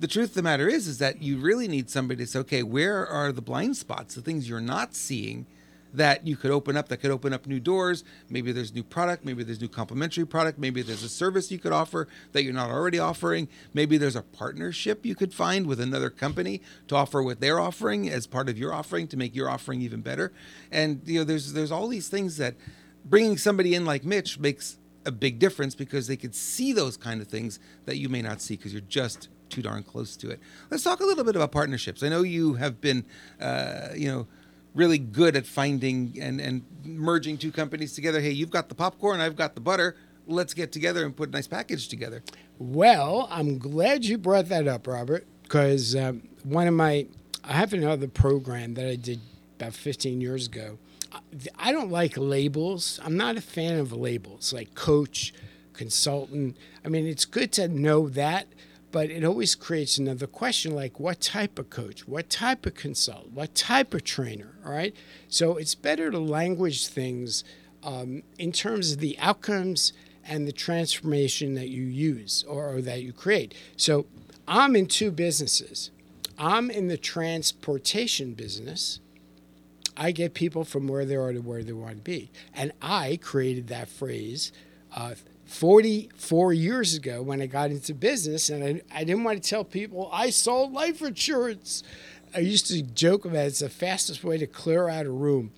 [0.00, 2.62] The truth of the matter is, is that you really need somebody to say, okay,
[2.62, 5.44] where are the blind spots, the things you're not seeing?
[5.92, 8.04] That you could open up that could open up new doors.
[8.28, 11.72] Maybe there's new product, maybe there's new complementary product, maybe there's a service you could
[11.72, 13.48] offer that you're not already offering.
[13.74, 18.08] Maybe there's a partnership you could find with another company to offer what they're offering
[18.08, 20.32] as part of your offering to make your offering even better.
[20.70, 22.54] And you know, there's there's all these things that
[23.04, 27.20] bringing somebody in like Mitch makes a big difference because they could see those kind
[27.20, 30.38] of things that you may not see because you're just too darn close to it.
[30.70, 32.02] Let's talk a little bit about partnerships.
[32.02, 33.06] I know you have been,
[33.40, 34.26] uh, you know,
[34.78, 38.20] really good at finding and, and merging two companies together.
[38.20, 39.96] Hey, you've got the popcorn, I've got the butter.
[40.26, 42.22] Let's get together and put a nice package together.
[42.58, 47.06] Well, I'm glad you brought that up, Robert, because um, one of my,
[47.42, 49.20] I have another program that I did
[49.58, 50.78] about 15 years ago.
[51.58, 53.00] I don't like labels.
[53.02, 55.32] I'm not a fan of labels like coach,
[55.72, 56.56] consultant.
[56.84, 58.46] I mean, it's good to know that,
[58.92, 63.32] but it always creates another question like what type of coach what type of consultant
[63.32, 64.94] what type of trainer all right?
[65.28, 67.42] So it's better to language things
[67.82, 69.92] um, in terms of the outcomes
[70.26, 73.54] and the transformation that you use or, or that you create.
[73.76, 74.06] So
[74.46, 75.90] i'm in two businesses.
[76.38, 79.00] I'm in the transportation business.
[79.96, 82.30] I get people from where they are to where they want to be.
[82.54, 84.52] And i created that phrase
[84.94, 85.14] uh,
[85.48, 89.64] 44 years ago when I got into business, and I, I didn't want to tell
[89.64, 91.82] people I sold life insurance.
[92.34, 95.52] I used to joke about it, it's the fastest way to clear out a room.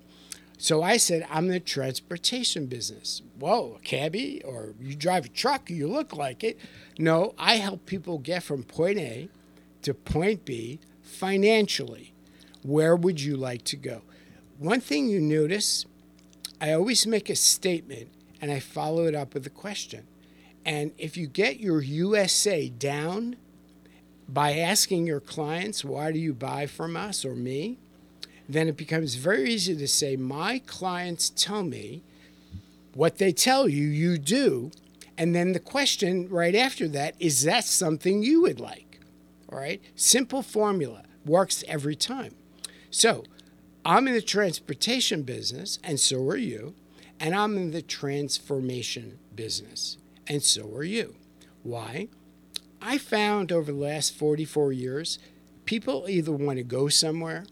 [0.59, 3.23] So I said, I'm in the transportation business.
[3.39, 4.43] Whoa, a cabbie?
[4.45, 6.59] Or you drive a truck, you look like it.
[6.99, 9.31] No, I help people get from point A
[9.83, 12.13] to point B financially.
[12.63, 14.03] Where would you like to go?
[14.59, 15.87] One thing you notice,
[16.61, 20.07] I always make a statement and I follow it up with a question.
[20.67, 23.37] And if you get your USA down
[24.33, 27.79] by asking your clients, why do you buy from us or me?
[28.49, 32.03] Then it becomes very easy to say, my clients tell me
[32.95, 34.71] what they tell you, you do.
[35.17, 39.01] And then the question right after that is that something you would like?
[39.53, 39.81] All right.
[39.95, 42.35] Simple formula works every time.
[42.91, 43.25] So
[43.85, 46.75] I'm in the transportation business, and so are you.
[47.19, 51.15] And I'm in the transformation business, and so are you.
[51.63, 52.09] Why?
[52.83, 55.19] I found over the last 44 years,
[55.65, 57.45] people either want to go somewhere,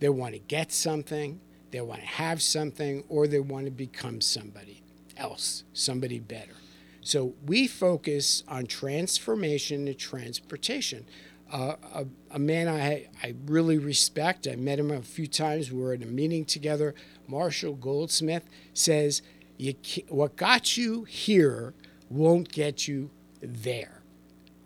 [0.00, 1.40] they want to get something,
[1.70, 4.82] they want to have something, or they want to become somebody
[5.16, 6.54] else, somebody better.
[7.00, 11.06] So we focus on transformation and transportation.
[11.52, 15.70] Uh, a, a, man I, I really respect, I met him a few times.
[15.70, 16.94] We were at a meeting together.
[17.28, 19.20] Marshall Goldsmith says,
[19.58, 19.74] you
[20.08, 21.74] What got you here
[22.08, 23.10] won't get you
[23.42, 24.03] there.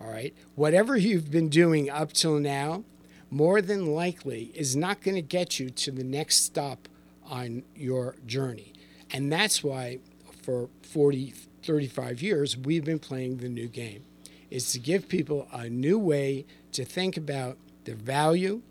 [0.01, 0.35] All right?
[0.55, 2.85] Whatever you've been doing up till now,
[3.31, 6.89] more than likely is not going to get you to the next stop
[7.25, 8.73] on your journey.
[9.11, 9.99] And that's why
[10.43, 14.05] for 40, 35 years, we've been playing the new game.
[14.51, 18.63] is to give people a new way to think about their value,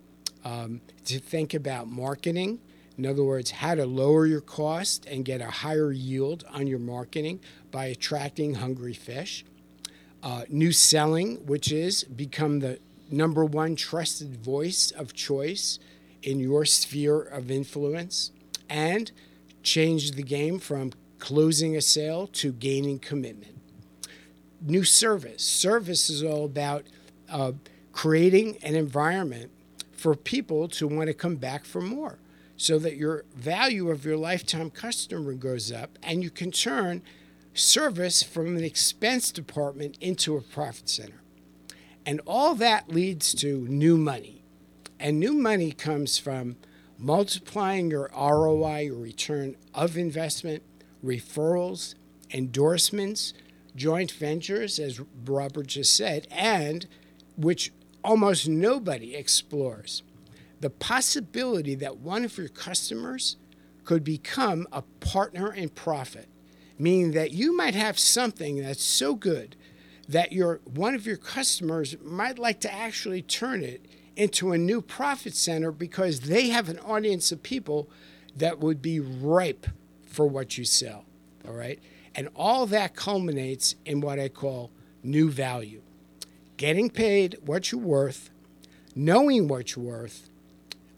[0.44, 2.58] um, to think about marketing.
[2.96, 6.80] In other words, how to lower your cost and get a higher yield on your
[6.80, 7.38] marketing
[7.70, 9.44] by attracting hungry fish.
[10.22, 12.78] Uh, new selling, which is become the
[13.10, 15.78] number one trusted voice of choice
[16.22, 18.32] in your sphere of influence,
[18.68, 19.12] and
[19.62, 23.56] change the game from closing a sale to gaining commitment.
[24.60, 25.42] New service.
[25.42, 26.84] Service is all about
[27.30, 27.52] uh,
[27.92, 29.50] creating an environment
[29.92, 32.18] for people to want to come back for more
[32.56, 37.02] so that your value of your lifetime customer goes up and you can turn
[37.58, 41.22] service from an expense department into a profit center.
[42.06, 44.42] And all that leads to new money.
[44.98, 46.56] And new money comes from
[46.96, 50.62] multiplying your ROI, your return of investment,
[51.04, 51.94] referrals,
[52.30, 53.34] endorsements,
[53.76, 56.86] joint ventures, as Robert just said, and
[57.36, 60.02] which almost nobody explores
[60.60, 63.36] the possibility that one of your customers
[63.84, 66.28] could become a partner in profit,
[66.78, 69.56] meaning that you might have something that's so good
[70.08, 73.84] that your one of your customers might like to actually turn it
[74.16, 77.88] into a new profit center because they have an audience of people
[78.34, 79.66] that would be ripe
[80.06, 81.04] for what you sell.
[81.46, 81.78] All right?
[82.14, 84.70] And all that culminates in what I call
[85.02, 85.82] new value.
[86.56, 88.30] Getting paid what you're worth,
[88.96, 90.28] knowing what you're worth,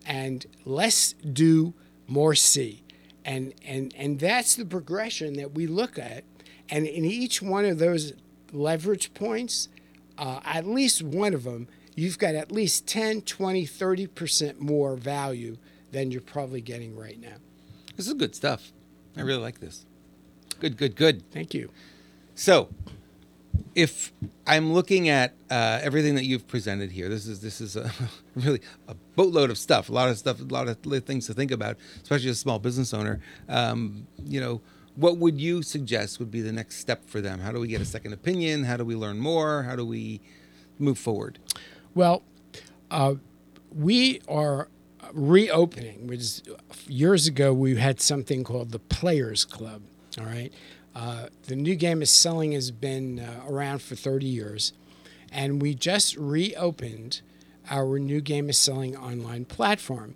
[0.07, 1.75] and less do,
[2.07, 2.83] more see.
[3.31, 6.25] And, and, and that's the progression that we look at.
[6.69, 8.13] And in each one of those
[8.53, 9.69] leverage points,
[10.19, 15.59] uh, at least one of them, you've got at least 10, 20, 30% more value
[15.93, 17.37] than you're probably getting right now.
[17.97, 18.73] This is good stuff.
[19.17, 19.87] I really like this.
[20.59, 21.31] Good, good, good.
[21.31, 21.71] Thank you.
[22.35, 22.69] So,
[23.75, 24.13] if
[24.47, 27.91] I'm looking at uh, everything that you've presented here, this is this is a,
[28.35, 31.51] really a boatload of stuff, a lot of stuff, a lot of things to think
[31.51, 33.21] about, especially as a small business owner.
[33.49, 34.61] Um, you know,
[34.97, 37.41] what would you suggest would be the next step for them?
[37.41, 38.65] How do we get a second opinion?
[38.65, 39.63] How do we learn more?
[39.63, 40.21] How do we
[40.79, 41.39] move forward?
[41.95, 42.23] Well,
[42.91, 43.15] uh,
[43.73, 44.69] we are
[45.13, 46.07] reopening.
[46.07, 46.43] Which
[46.87, 49.83] years ago we had something called the Players Club.
[50.19, 50.53] All right,
[50.95, 54.73] uh, the new game of selling has been uh, around for 30 years,
[55.31, 57.21] and we just reopened
[57.71, 60.15] our new game of selling online platform.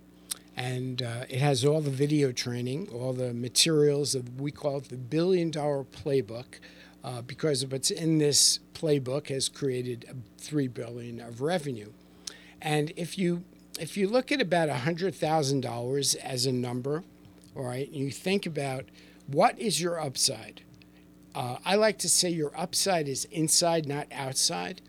[0.57, 4.89] And uh, it has all the video training, all the materials of we call it
[4.89, 6.59] the billion dollar playbook,
[7.03, 10.05] uh, because what's in this playbook has created
[10.37, 11.91] three billion of revenue.
[12.61, 13.43] And if you
[13.79, 17.03] if you look at about hundred thousand dollars as a number,
[17.55, 18.85] all right, you think about
[19.27, 20.61] what is your upside,
[21.33, 24.81] uh, I like to say your upside is inside, not outside.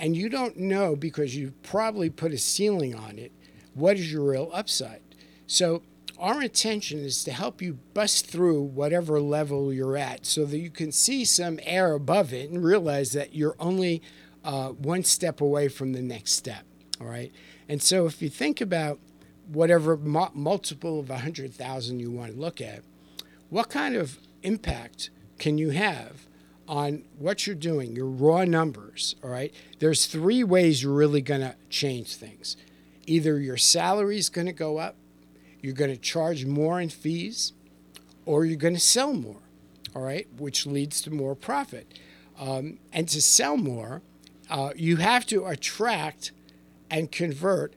[0.00, 3.30] And you don't know because you probably put a ceiling on it
[3.74, 5.02] what is your real upside.
[5.46, 5.82] So,
[6.16, 10.70] our intention is to help you bust through whatever level you're at so that you
[10.70, 14.00] can see some air above it and realize that you're only
[14.44, 16.64] uh, one step away from the next step.
[17.00, 17.32] All right.
[17.68, 19.00] And so, if you think about
[19.48, 22.82] whatever mu- multiple of 100,000 you want to look at,
[23.54, 26.26] what kind of impact can you have
[26.66, 29.54] on what you're doing, your raw numbers, all right?
[29.78, 32.56] There's three ways you're really going to change things.
[33.06, 34.96] Either your salary is going to go up,
[35.60, 37.52] you're going to charge more in fees,
[38.26, 39.42] or you're going to sell more,
[39.94, 41.96] all right, which leads to more profit.
[42.40, 44.02] Um, and to sell more,
[44.50, 46.32] uh, you have to attract
[46.90, 47.74] and convert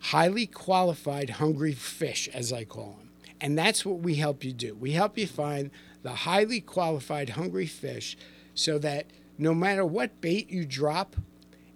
[0.00, 2.99] highly qualified, hungry fish, as I call them.
[3.40, 4.74] And that's what we help you do.
[4.74, 5.70] We help you find
[6.02, 8.16] the highly qualified hungry fish
[8.54, 9.06] so that
[9.38, 11.16] no matter what bait you drop,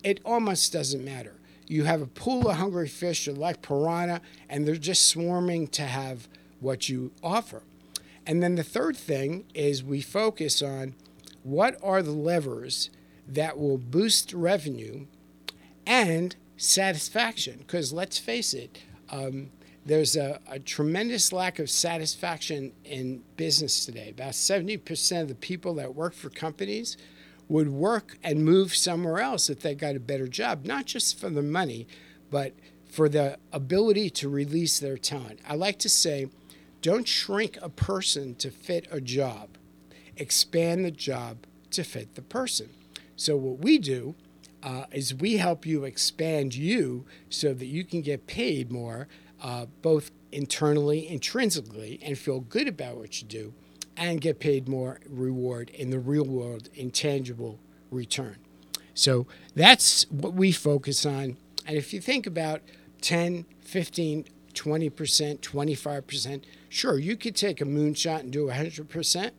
[0.02, 1.36] it almost doesn't matter.
[1.66, 6.28] You have a pool of hungry fish like piranha, and they're just swarming to have
[6.60, 7.62] what you offer.
[8.26, 10.94] And then the third thing is we focus on
[11.42, 12.90] what are the levers
[13.26, 15.06] that will boost revenue
[15.86, 17.58] and satisfaction.
[17.58, 19.50] Because let's face it, um,
[19.86, 24.10] there's a, a, tremendous lack of satisfaction in business today.
[24.10, 26.96] About 70% of the people that work for companies
[27.48, 31.28] would work and move somewhere else if they got a better job, not just for
[31.28, 31.86] the money,
[32.30, 32.54] but
[32.90, 35.40] for the ability to release their talent.
[35.46, 36.28] I like to say,
[36.80, 39.50] don't shrink a person to fit a job,
[40.16, 41.38] expand the job
[41.72, 42.70] to fit the person.
[43.16, 44.14] So, what we do
[44.62, 49.08] uh, is we help you expand you so that you can get paid more
[49.44, 53.52] uh, both internally, intrinsically, and feel good about what you do,
[53.94, 58.36] and get paid more reward in the real world, intangible return.
[58.94, 61.36] So that's what we focus on.
[61.66, 62.62] And if you think about
[63.02, 64.24] 10, 15,
[64.54, 69.30] 20%, 25%, sure, you could take a moonshot and do 100%.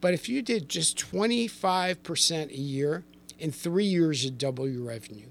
[0.00, 3.04] But if you did just 25% a year,
[3.38, 5.28] in three years, you double your revenue.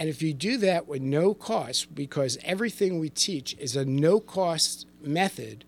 [0.00, 4.18] And if you do that with no cost, because everything we teach is a no
[4.18, 5.62] cost method,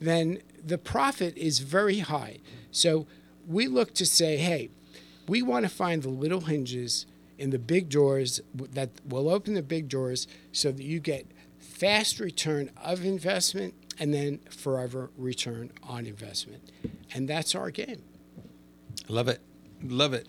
[0.00, 2.38] then the profit is very high.
[2.70, 3.06] So
[3.46, 4.70] we look to say, hey,
[5.28, 7.04] we want to find the little hinges
[7.36, 11.26] in the big doors that will open the big doors so that you get
[11.58, 16.70] fast return of investment and then forever return on investment.
[17.12, 18.02] And that's our game.
[19.08, 19.42] Love it.
[19.82, 20.26] Love it.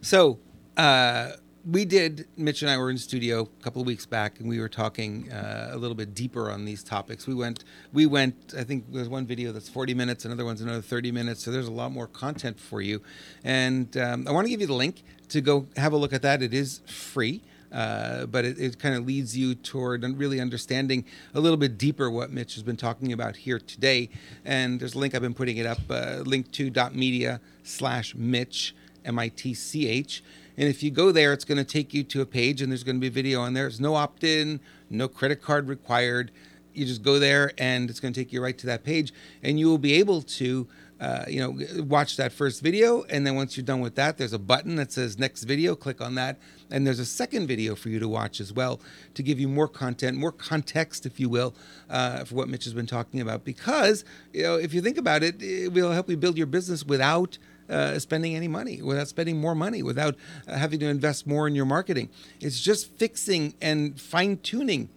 [0.00, 0.40] So,
[0.76, 1.34] uh,
[1.66, 2.28] we did.
[2.36, 5.30] Mitch and I were in studio a couple of weeks back, and we were talking
[5.32, 7.26] uh, a little bit deeper on these topics.
[7.26, 8.54] We went, we went.
[8.56, 11.42] I think there's one video that's 40 minutes, another one's another 30 minutes.
[11.42, 13.02] So there's a lot more content for you,
[13.42, 16.22] and um, I want to give you the link to go have a look at
[16.22, 16.42] that.
[16.42, 17.42] It is free.
[17.72, 21.04] Uh, but it, it kind of leads you toward really understanding
[21.34, 24.08] a little bit deeper what Mitch has been talking about here today.
[24.44, 28.74] And there's a link I've been putting it up, uh, link to media slash Mitch,
[29.04, 30.22] M I T C H.
[30.56, 32.84] And if you go there, it's going to take you to a page and there's
[32.84, 33.64] going to be video on there.
[33.64, 36.30] There's no opt in, no credit card required.
[36.72, 39.12] You just go there and it's going to take you right to that page.
[39.42, 40.66] And you will be able to,
[41.00, 43.02] uh, you know, watch that first video.
[43.04, 45.74] And then once you're done with that, there's a button that says next video.
[45.74, 46.38] Click on that.
[46.70, 48.80] And there's a second video for you to watch as well
[49.14, 51.54] to give you more content, more context, if you will,
[51.88, 53.44] uh, for what Mitch has been talking about.
[53.44, 56.84] Because, you know, if you think about it, it will help you build your business
[56.84, 57.38] without
[57.68, 61.54] uh, spending any money, without spending more money, without uh, having to invest more in
[61.54, 62.08] your marketing.
[62.40, 64.88] It's just fixing and fine tuning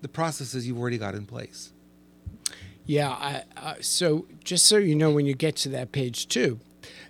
[0.00, 1.72] the processes you've already got in place.
[2.86, 3.10] Yeah.
[3.10, 6.60] I, uh, so just so you know, when you get to that page too,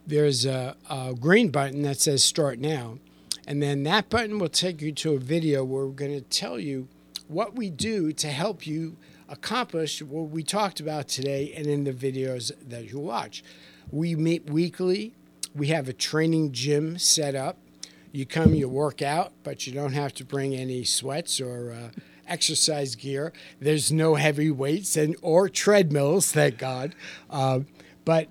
[0.07, 2.99] there's a, a green button that says Start Now.
[3.47, 6.59] And then that button will take you to a video where we're going to tell
[6.59, 6.89] you
[7.29, 8.97] what we do to help you
[9.29, 13.45] accomplish what we talked about today and in the videos that you watch.
[13.91, 15.15] We meet weekly.
[15.55, 17.59] We have a training gym set up.
[18.13, 22.01] You come, you work out, but you don't have to bring any sweats or uh,
[22.27, 23.33] exercise gear.
[23.61, 26.95] There's no heavy weights and or treadmills, thank God.
[27.31, 27.61] Uh,
[28.05, 28.29] but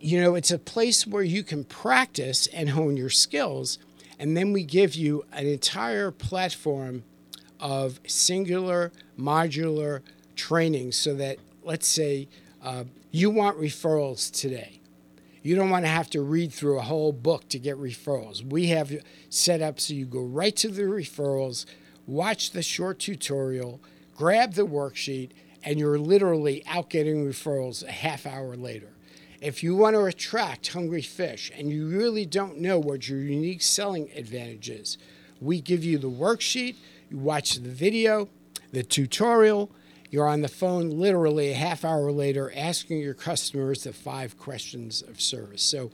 [0.00, 3.78] you know, it's a place where you can practice and hone your skills.
[4.18, 7.04] And then we give you an entire platform
[7.58, 10.00] of singular, modular
[10.36, 12.28] training so that, let's say,
[12.62, 14.79] uh, you want referrals today.
[15.42, 18.44] You don't want to have to read through a whole book to get referrals.
[18.44, 18.92] We have
[19.30, 21.64] set up so you go right to the referrals,
[22.06, 23.80] watch the short tutorial,
[24.14, 25.30] grab the worksheet,
[25.64, 28.92] and you're literally out getting referrals a half hour later.
[29.40, 33.62] If you want to attract hungry fish and you really don't know what your unique
[33.62, 34.98] selling advantage is,
[35.40, 36.76] we give you the worksheet,
[37.08, 38.28] you watch the video,
[38.72, 39.70] the tutorial,
[40.10, 45.02] you're on the phone literally a half hour later asking your customers the five questions
[45.02, 45.62] of service.
[45.62, 45.90] So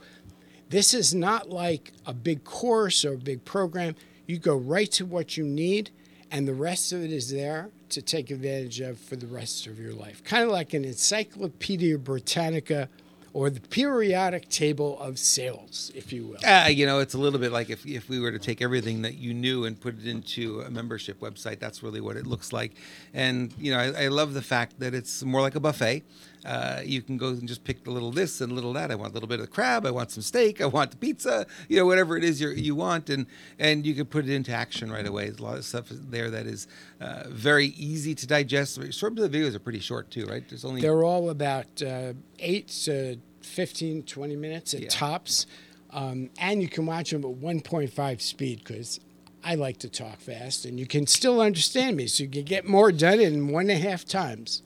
[0.69, 3.95] this is not like a big course or a big program.
[4.25, 5.91] You go right to what you need,
[6.31, 9.79] and the rest of it is there to take advantage of for the rest of
[9.79, 10.23] your life.
[10.23, 12.89] Kind of like an Encyclopedia Britannica
[13.37, 16.39] or the periodic table of sales, if you will.
[16.43, 19.03] Uh, you know, it's a little bit like if, if we were to take everything
[19.03, 22.51] that you knew and put it into a membership website, that's really what it looks
[22.51, 22.71] like.
[23.13, 26.03] And, you know, I, I love the fact that it's more like a buffet.
[26.45, 28.89] Uh, you can go and just pick a little this and a little that.
[28.89, 29.85] I want a little bit of the crab.
[29.85, 30.61] I want some steak.
[30.61, 31.45] I want the pizza.
[31.67, 33.25] You know, whatever it is you want, and
[33.59, 35.25] and you can put it into action right away.
[35.25, 36.67] There's a lot of stuff there that is
[37.01, 38.77] uh, very easy to digest.
[38.77, 40.47] Of the videos are pretty short too, right?
[40.47, 43.17] There's only they're all about uh, eight to
[43.47, 44.89] 15, 20 minutes at yeah.
[44.89, 45.45] tops.
[45.91, 48.99] Um, and you can watch them at 1.5 speed because
[49.43, 52.07] I like to talk fast and you can still understand me.
[52.07, 54.61] So you can get more done in one and a half times.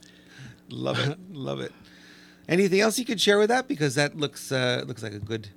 [0.68, 1.18] Love it.
[1.30, 1.72] Love it.
[2.48, 3.68] Anything else you could share with that?
[3.68, 5.48] Because that looks uh, looks like a good.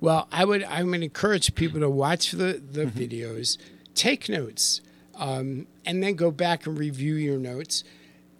[0.00, 2.98] Well, I would I would encourage people to watch the, the mm-hmm.
[2.98, 3.58] videos,
[3.94, 4.80] take notes,
[5.16, 7.82] um, and then go back and review your notes.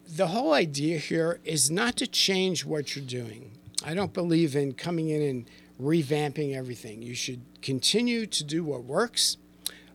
[0.08, 3.55] The whole idea here is not to change what you're doing.
[3.84, 5.50] I don't believe in coming in and
[5.80, 7.02] revamping everything.
[7.02, 9.36] You should continue to do what works,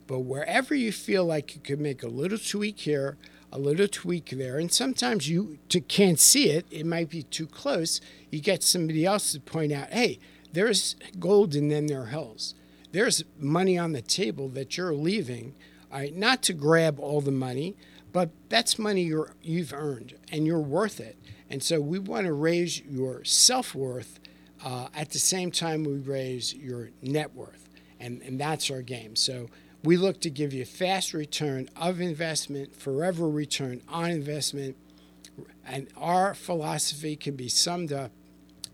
[0.06, 3.16] but wherever you feel like you could make a little tweak here,
[3.50, 5.58] a little tweak there, and sometimes you
[5.88, 8.00] can't see it, it might be too close.
[8.30, 10.18] You get somebody else to point out, hey,
[10.52, 12.54] there's gold and then there are hills.
[12.92, 15.54] There's money on the table that you're leaving,
[15.90, 17.74] all right, not to grab all the money,
[18.12, 21.16] but that's money you're, you've earned and you're worth it.
[21.48, 24.20] And so we want to raise your self worth
[24.64, 27.68] uh, at the same time we raise your net worth.
[27.98, 29.16] And, and that's our game.
[29.16, 29.48] So
[29.84, 34.76] we look to give you fast return of investment, forever return on investment.
[35.66, 38.12] And our philosophy can be summed up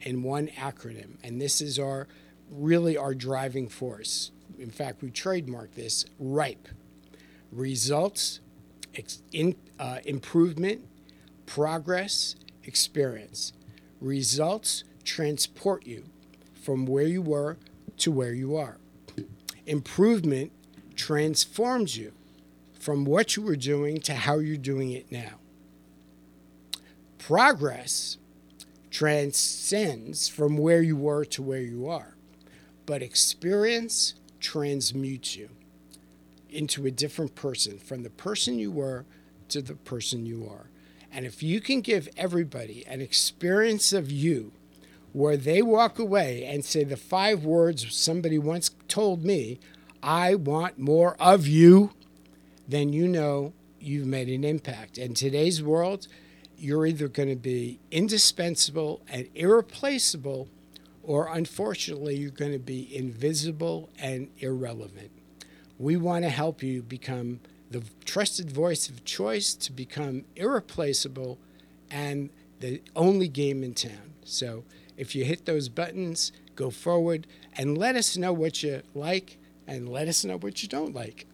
[0.00, 1.16] in one acronym.
[1.22, 2.08] And this is our
[2.50, 4.30] really our driving force.
[4.58, 6.68] In fact, we trademark this RIPE
[7.52, 8.40] results,
[8.98, 10.82] ex- in, uh, improvement,
[11.46, 12.34] progress,
[12.64, 13.52] experience.
[14.00, 16.04] Results transport you
[16.54, 17.56] from where you were
[17.98, 18.76] to where you are.
[19.66, 20.52] Improvement
[20.94, 22.12] transforms you
[22.78, 25.38] from what you were doing to how you're doing it now.
[27.18, 28.18] Progress
[28.90, 32.16] transcends from where you were to where you are,
[32.86, 35.48] but experience transmutes you
[36.50, 39.04] into a different person, from the person you were
[39.48, 40.70] to the person you are.
[41.10, 44.52] And if you can give everybody an experience of you
[45.12, 49.58] where they walk away and say the five words somebody once told me,
[50.02, 51.92] I want more of you,
[52.68, 54.98] then you know you've made an impact.
[54.98, 56.06] In today's world,
[56.58, 60.48] you're either going to be indispensable and irreplaceable,
[61.02, 65.10] or unfortunately, you're going to be invisible and irrelevant.
[65.78, 71.38] We want to help you become the trusted voice of choice to become irreplaceable
[71.90, 74.14] and the only game in town.
[74.24, 74.64] So
[74.96, 77.26] if you hit those buttons, go forward
[77.56, 81.26] and let us know what you like and let us know what you don't like.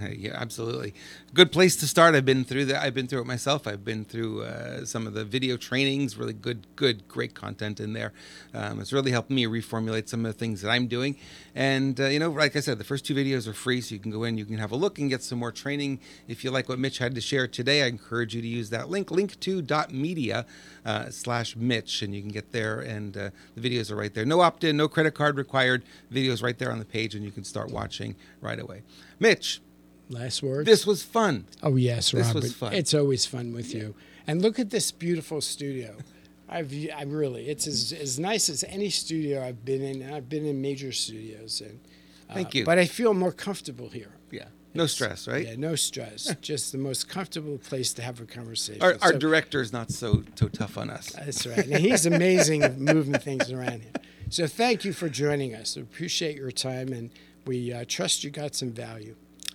[0.20, 0.94] Yeah, absolutely.
[1.32, 2.14] Good place to start.
[2.14, 2.82] I've been through that.
[2.82, 3.66] I've been through it myself.
[3.66, 6.16] I've been through uh, some of the video trainings.
[6.16, 8.12] Really good, good, great content in there.
[8.52, 11.16] Um, it's really helped me reformulate some of the things that I'm doing.
[11.54, 14.00] And uh, you know, like I said, the first two videos are free, so you
[14.00, 16.00] can go in, you can have a look and get some more training.
[16.28, 18.90] If you like what Mitch had to share today, I encourage you to use that
[18.90, 20.44] link, link to dot media
[20.84, 22.80] uh, slash Mitch, and you can get there.
[22.80, 24.24] And uh, the videos are right there.
[24.24, 25.84] No opt-in, no credit card required.
[26.12, 28.82] Videos right there on the page, and you can start watching right away.
[29.18, 29.60] Mitch.
[30.10, 30.66] Last word.
[30.66, 31.46] This was fun.
[31.62, 32.42] Oh yes, This Robert.
[32.42, 32.72] was fun.
[32.74, 33.94] It's always fun with you.
[34.26, 35.96] And look at this beautiful studio.
[36.48, 40.12] I've I really it's as as nice as any studio I've been in.
[40.12, 41.78] I've been in major studios and
[42.28, 42.64] uh, Thank you.
[42.64, 44.10] But I feel more comfortable here.
[44.32, 44.46] Yeah.
[44.74, 45.46] No stress, right?
[45.46, 46.34] Yeah, no stress.
[46.40, 48.82] Just the most comfortable place to have a conversation.
[48.82, 51.12] Our, our So- director's not so so tough on us.
[51.12, 51.64] That's right.
[51.66, 53.92] And he's amazing at moving things around here.
[54.28, 55.76] So thank you for joining us.
[55.76, 57.10] We appreciate your time and
[57.46, 59.14] we uh, trust you got some value.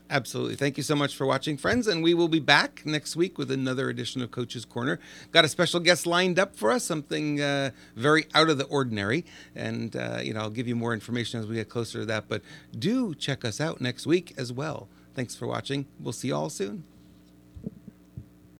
[0.09, 0.55] Absolutely.
[0.55, 1.87] Thank you so much for watching, friends.
[1.87, 4.99] And we will be back next week with another edition of Coach's Corner.
[5.31, 9.25] Got a special guest lined up for us, something uh, very out of the ordinary.
[9.55, 12.27] And, uh, you know, I'll give you more information as we get closer to that.
[12.27, 12.43] But
[12.77, 14.87] do check us out next week as well.
[15.15, 15.87] Thanks for watching.
[15.99, 16.83] We'll see you all soon.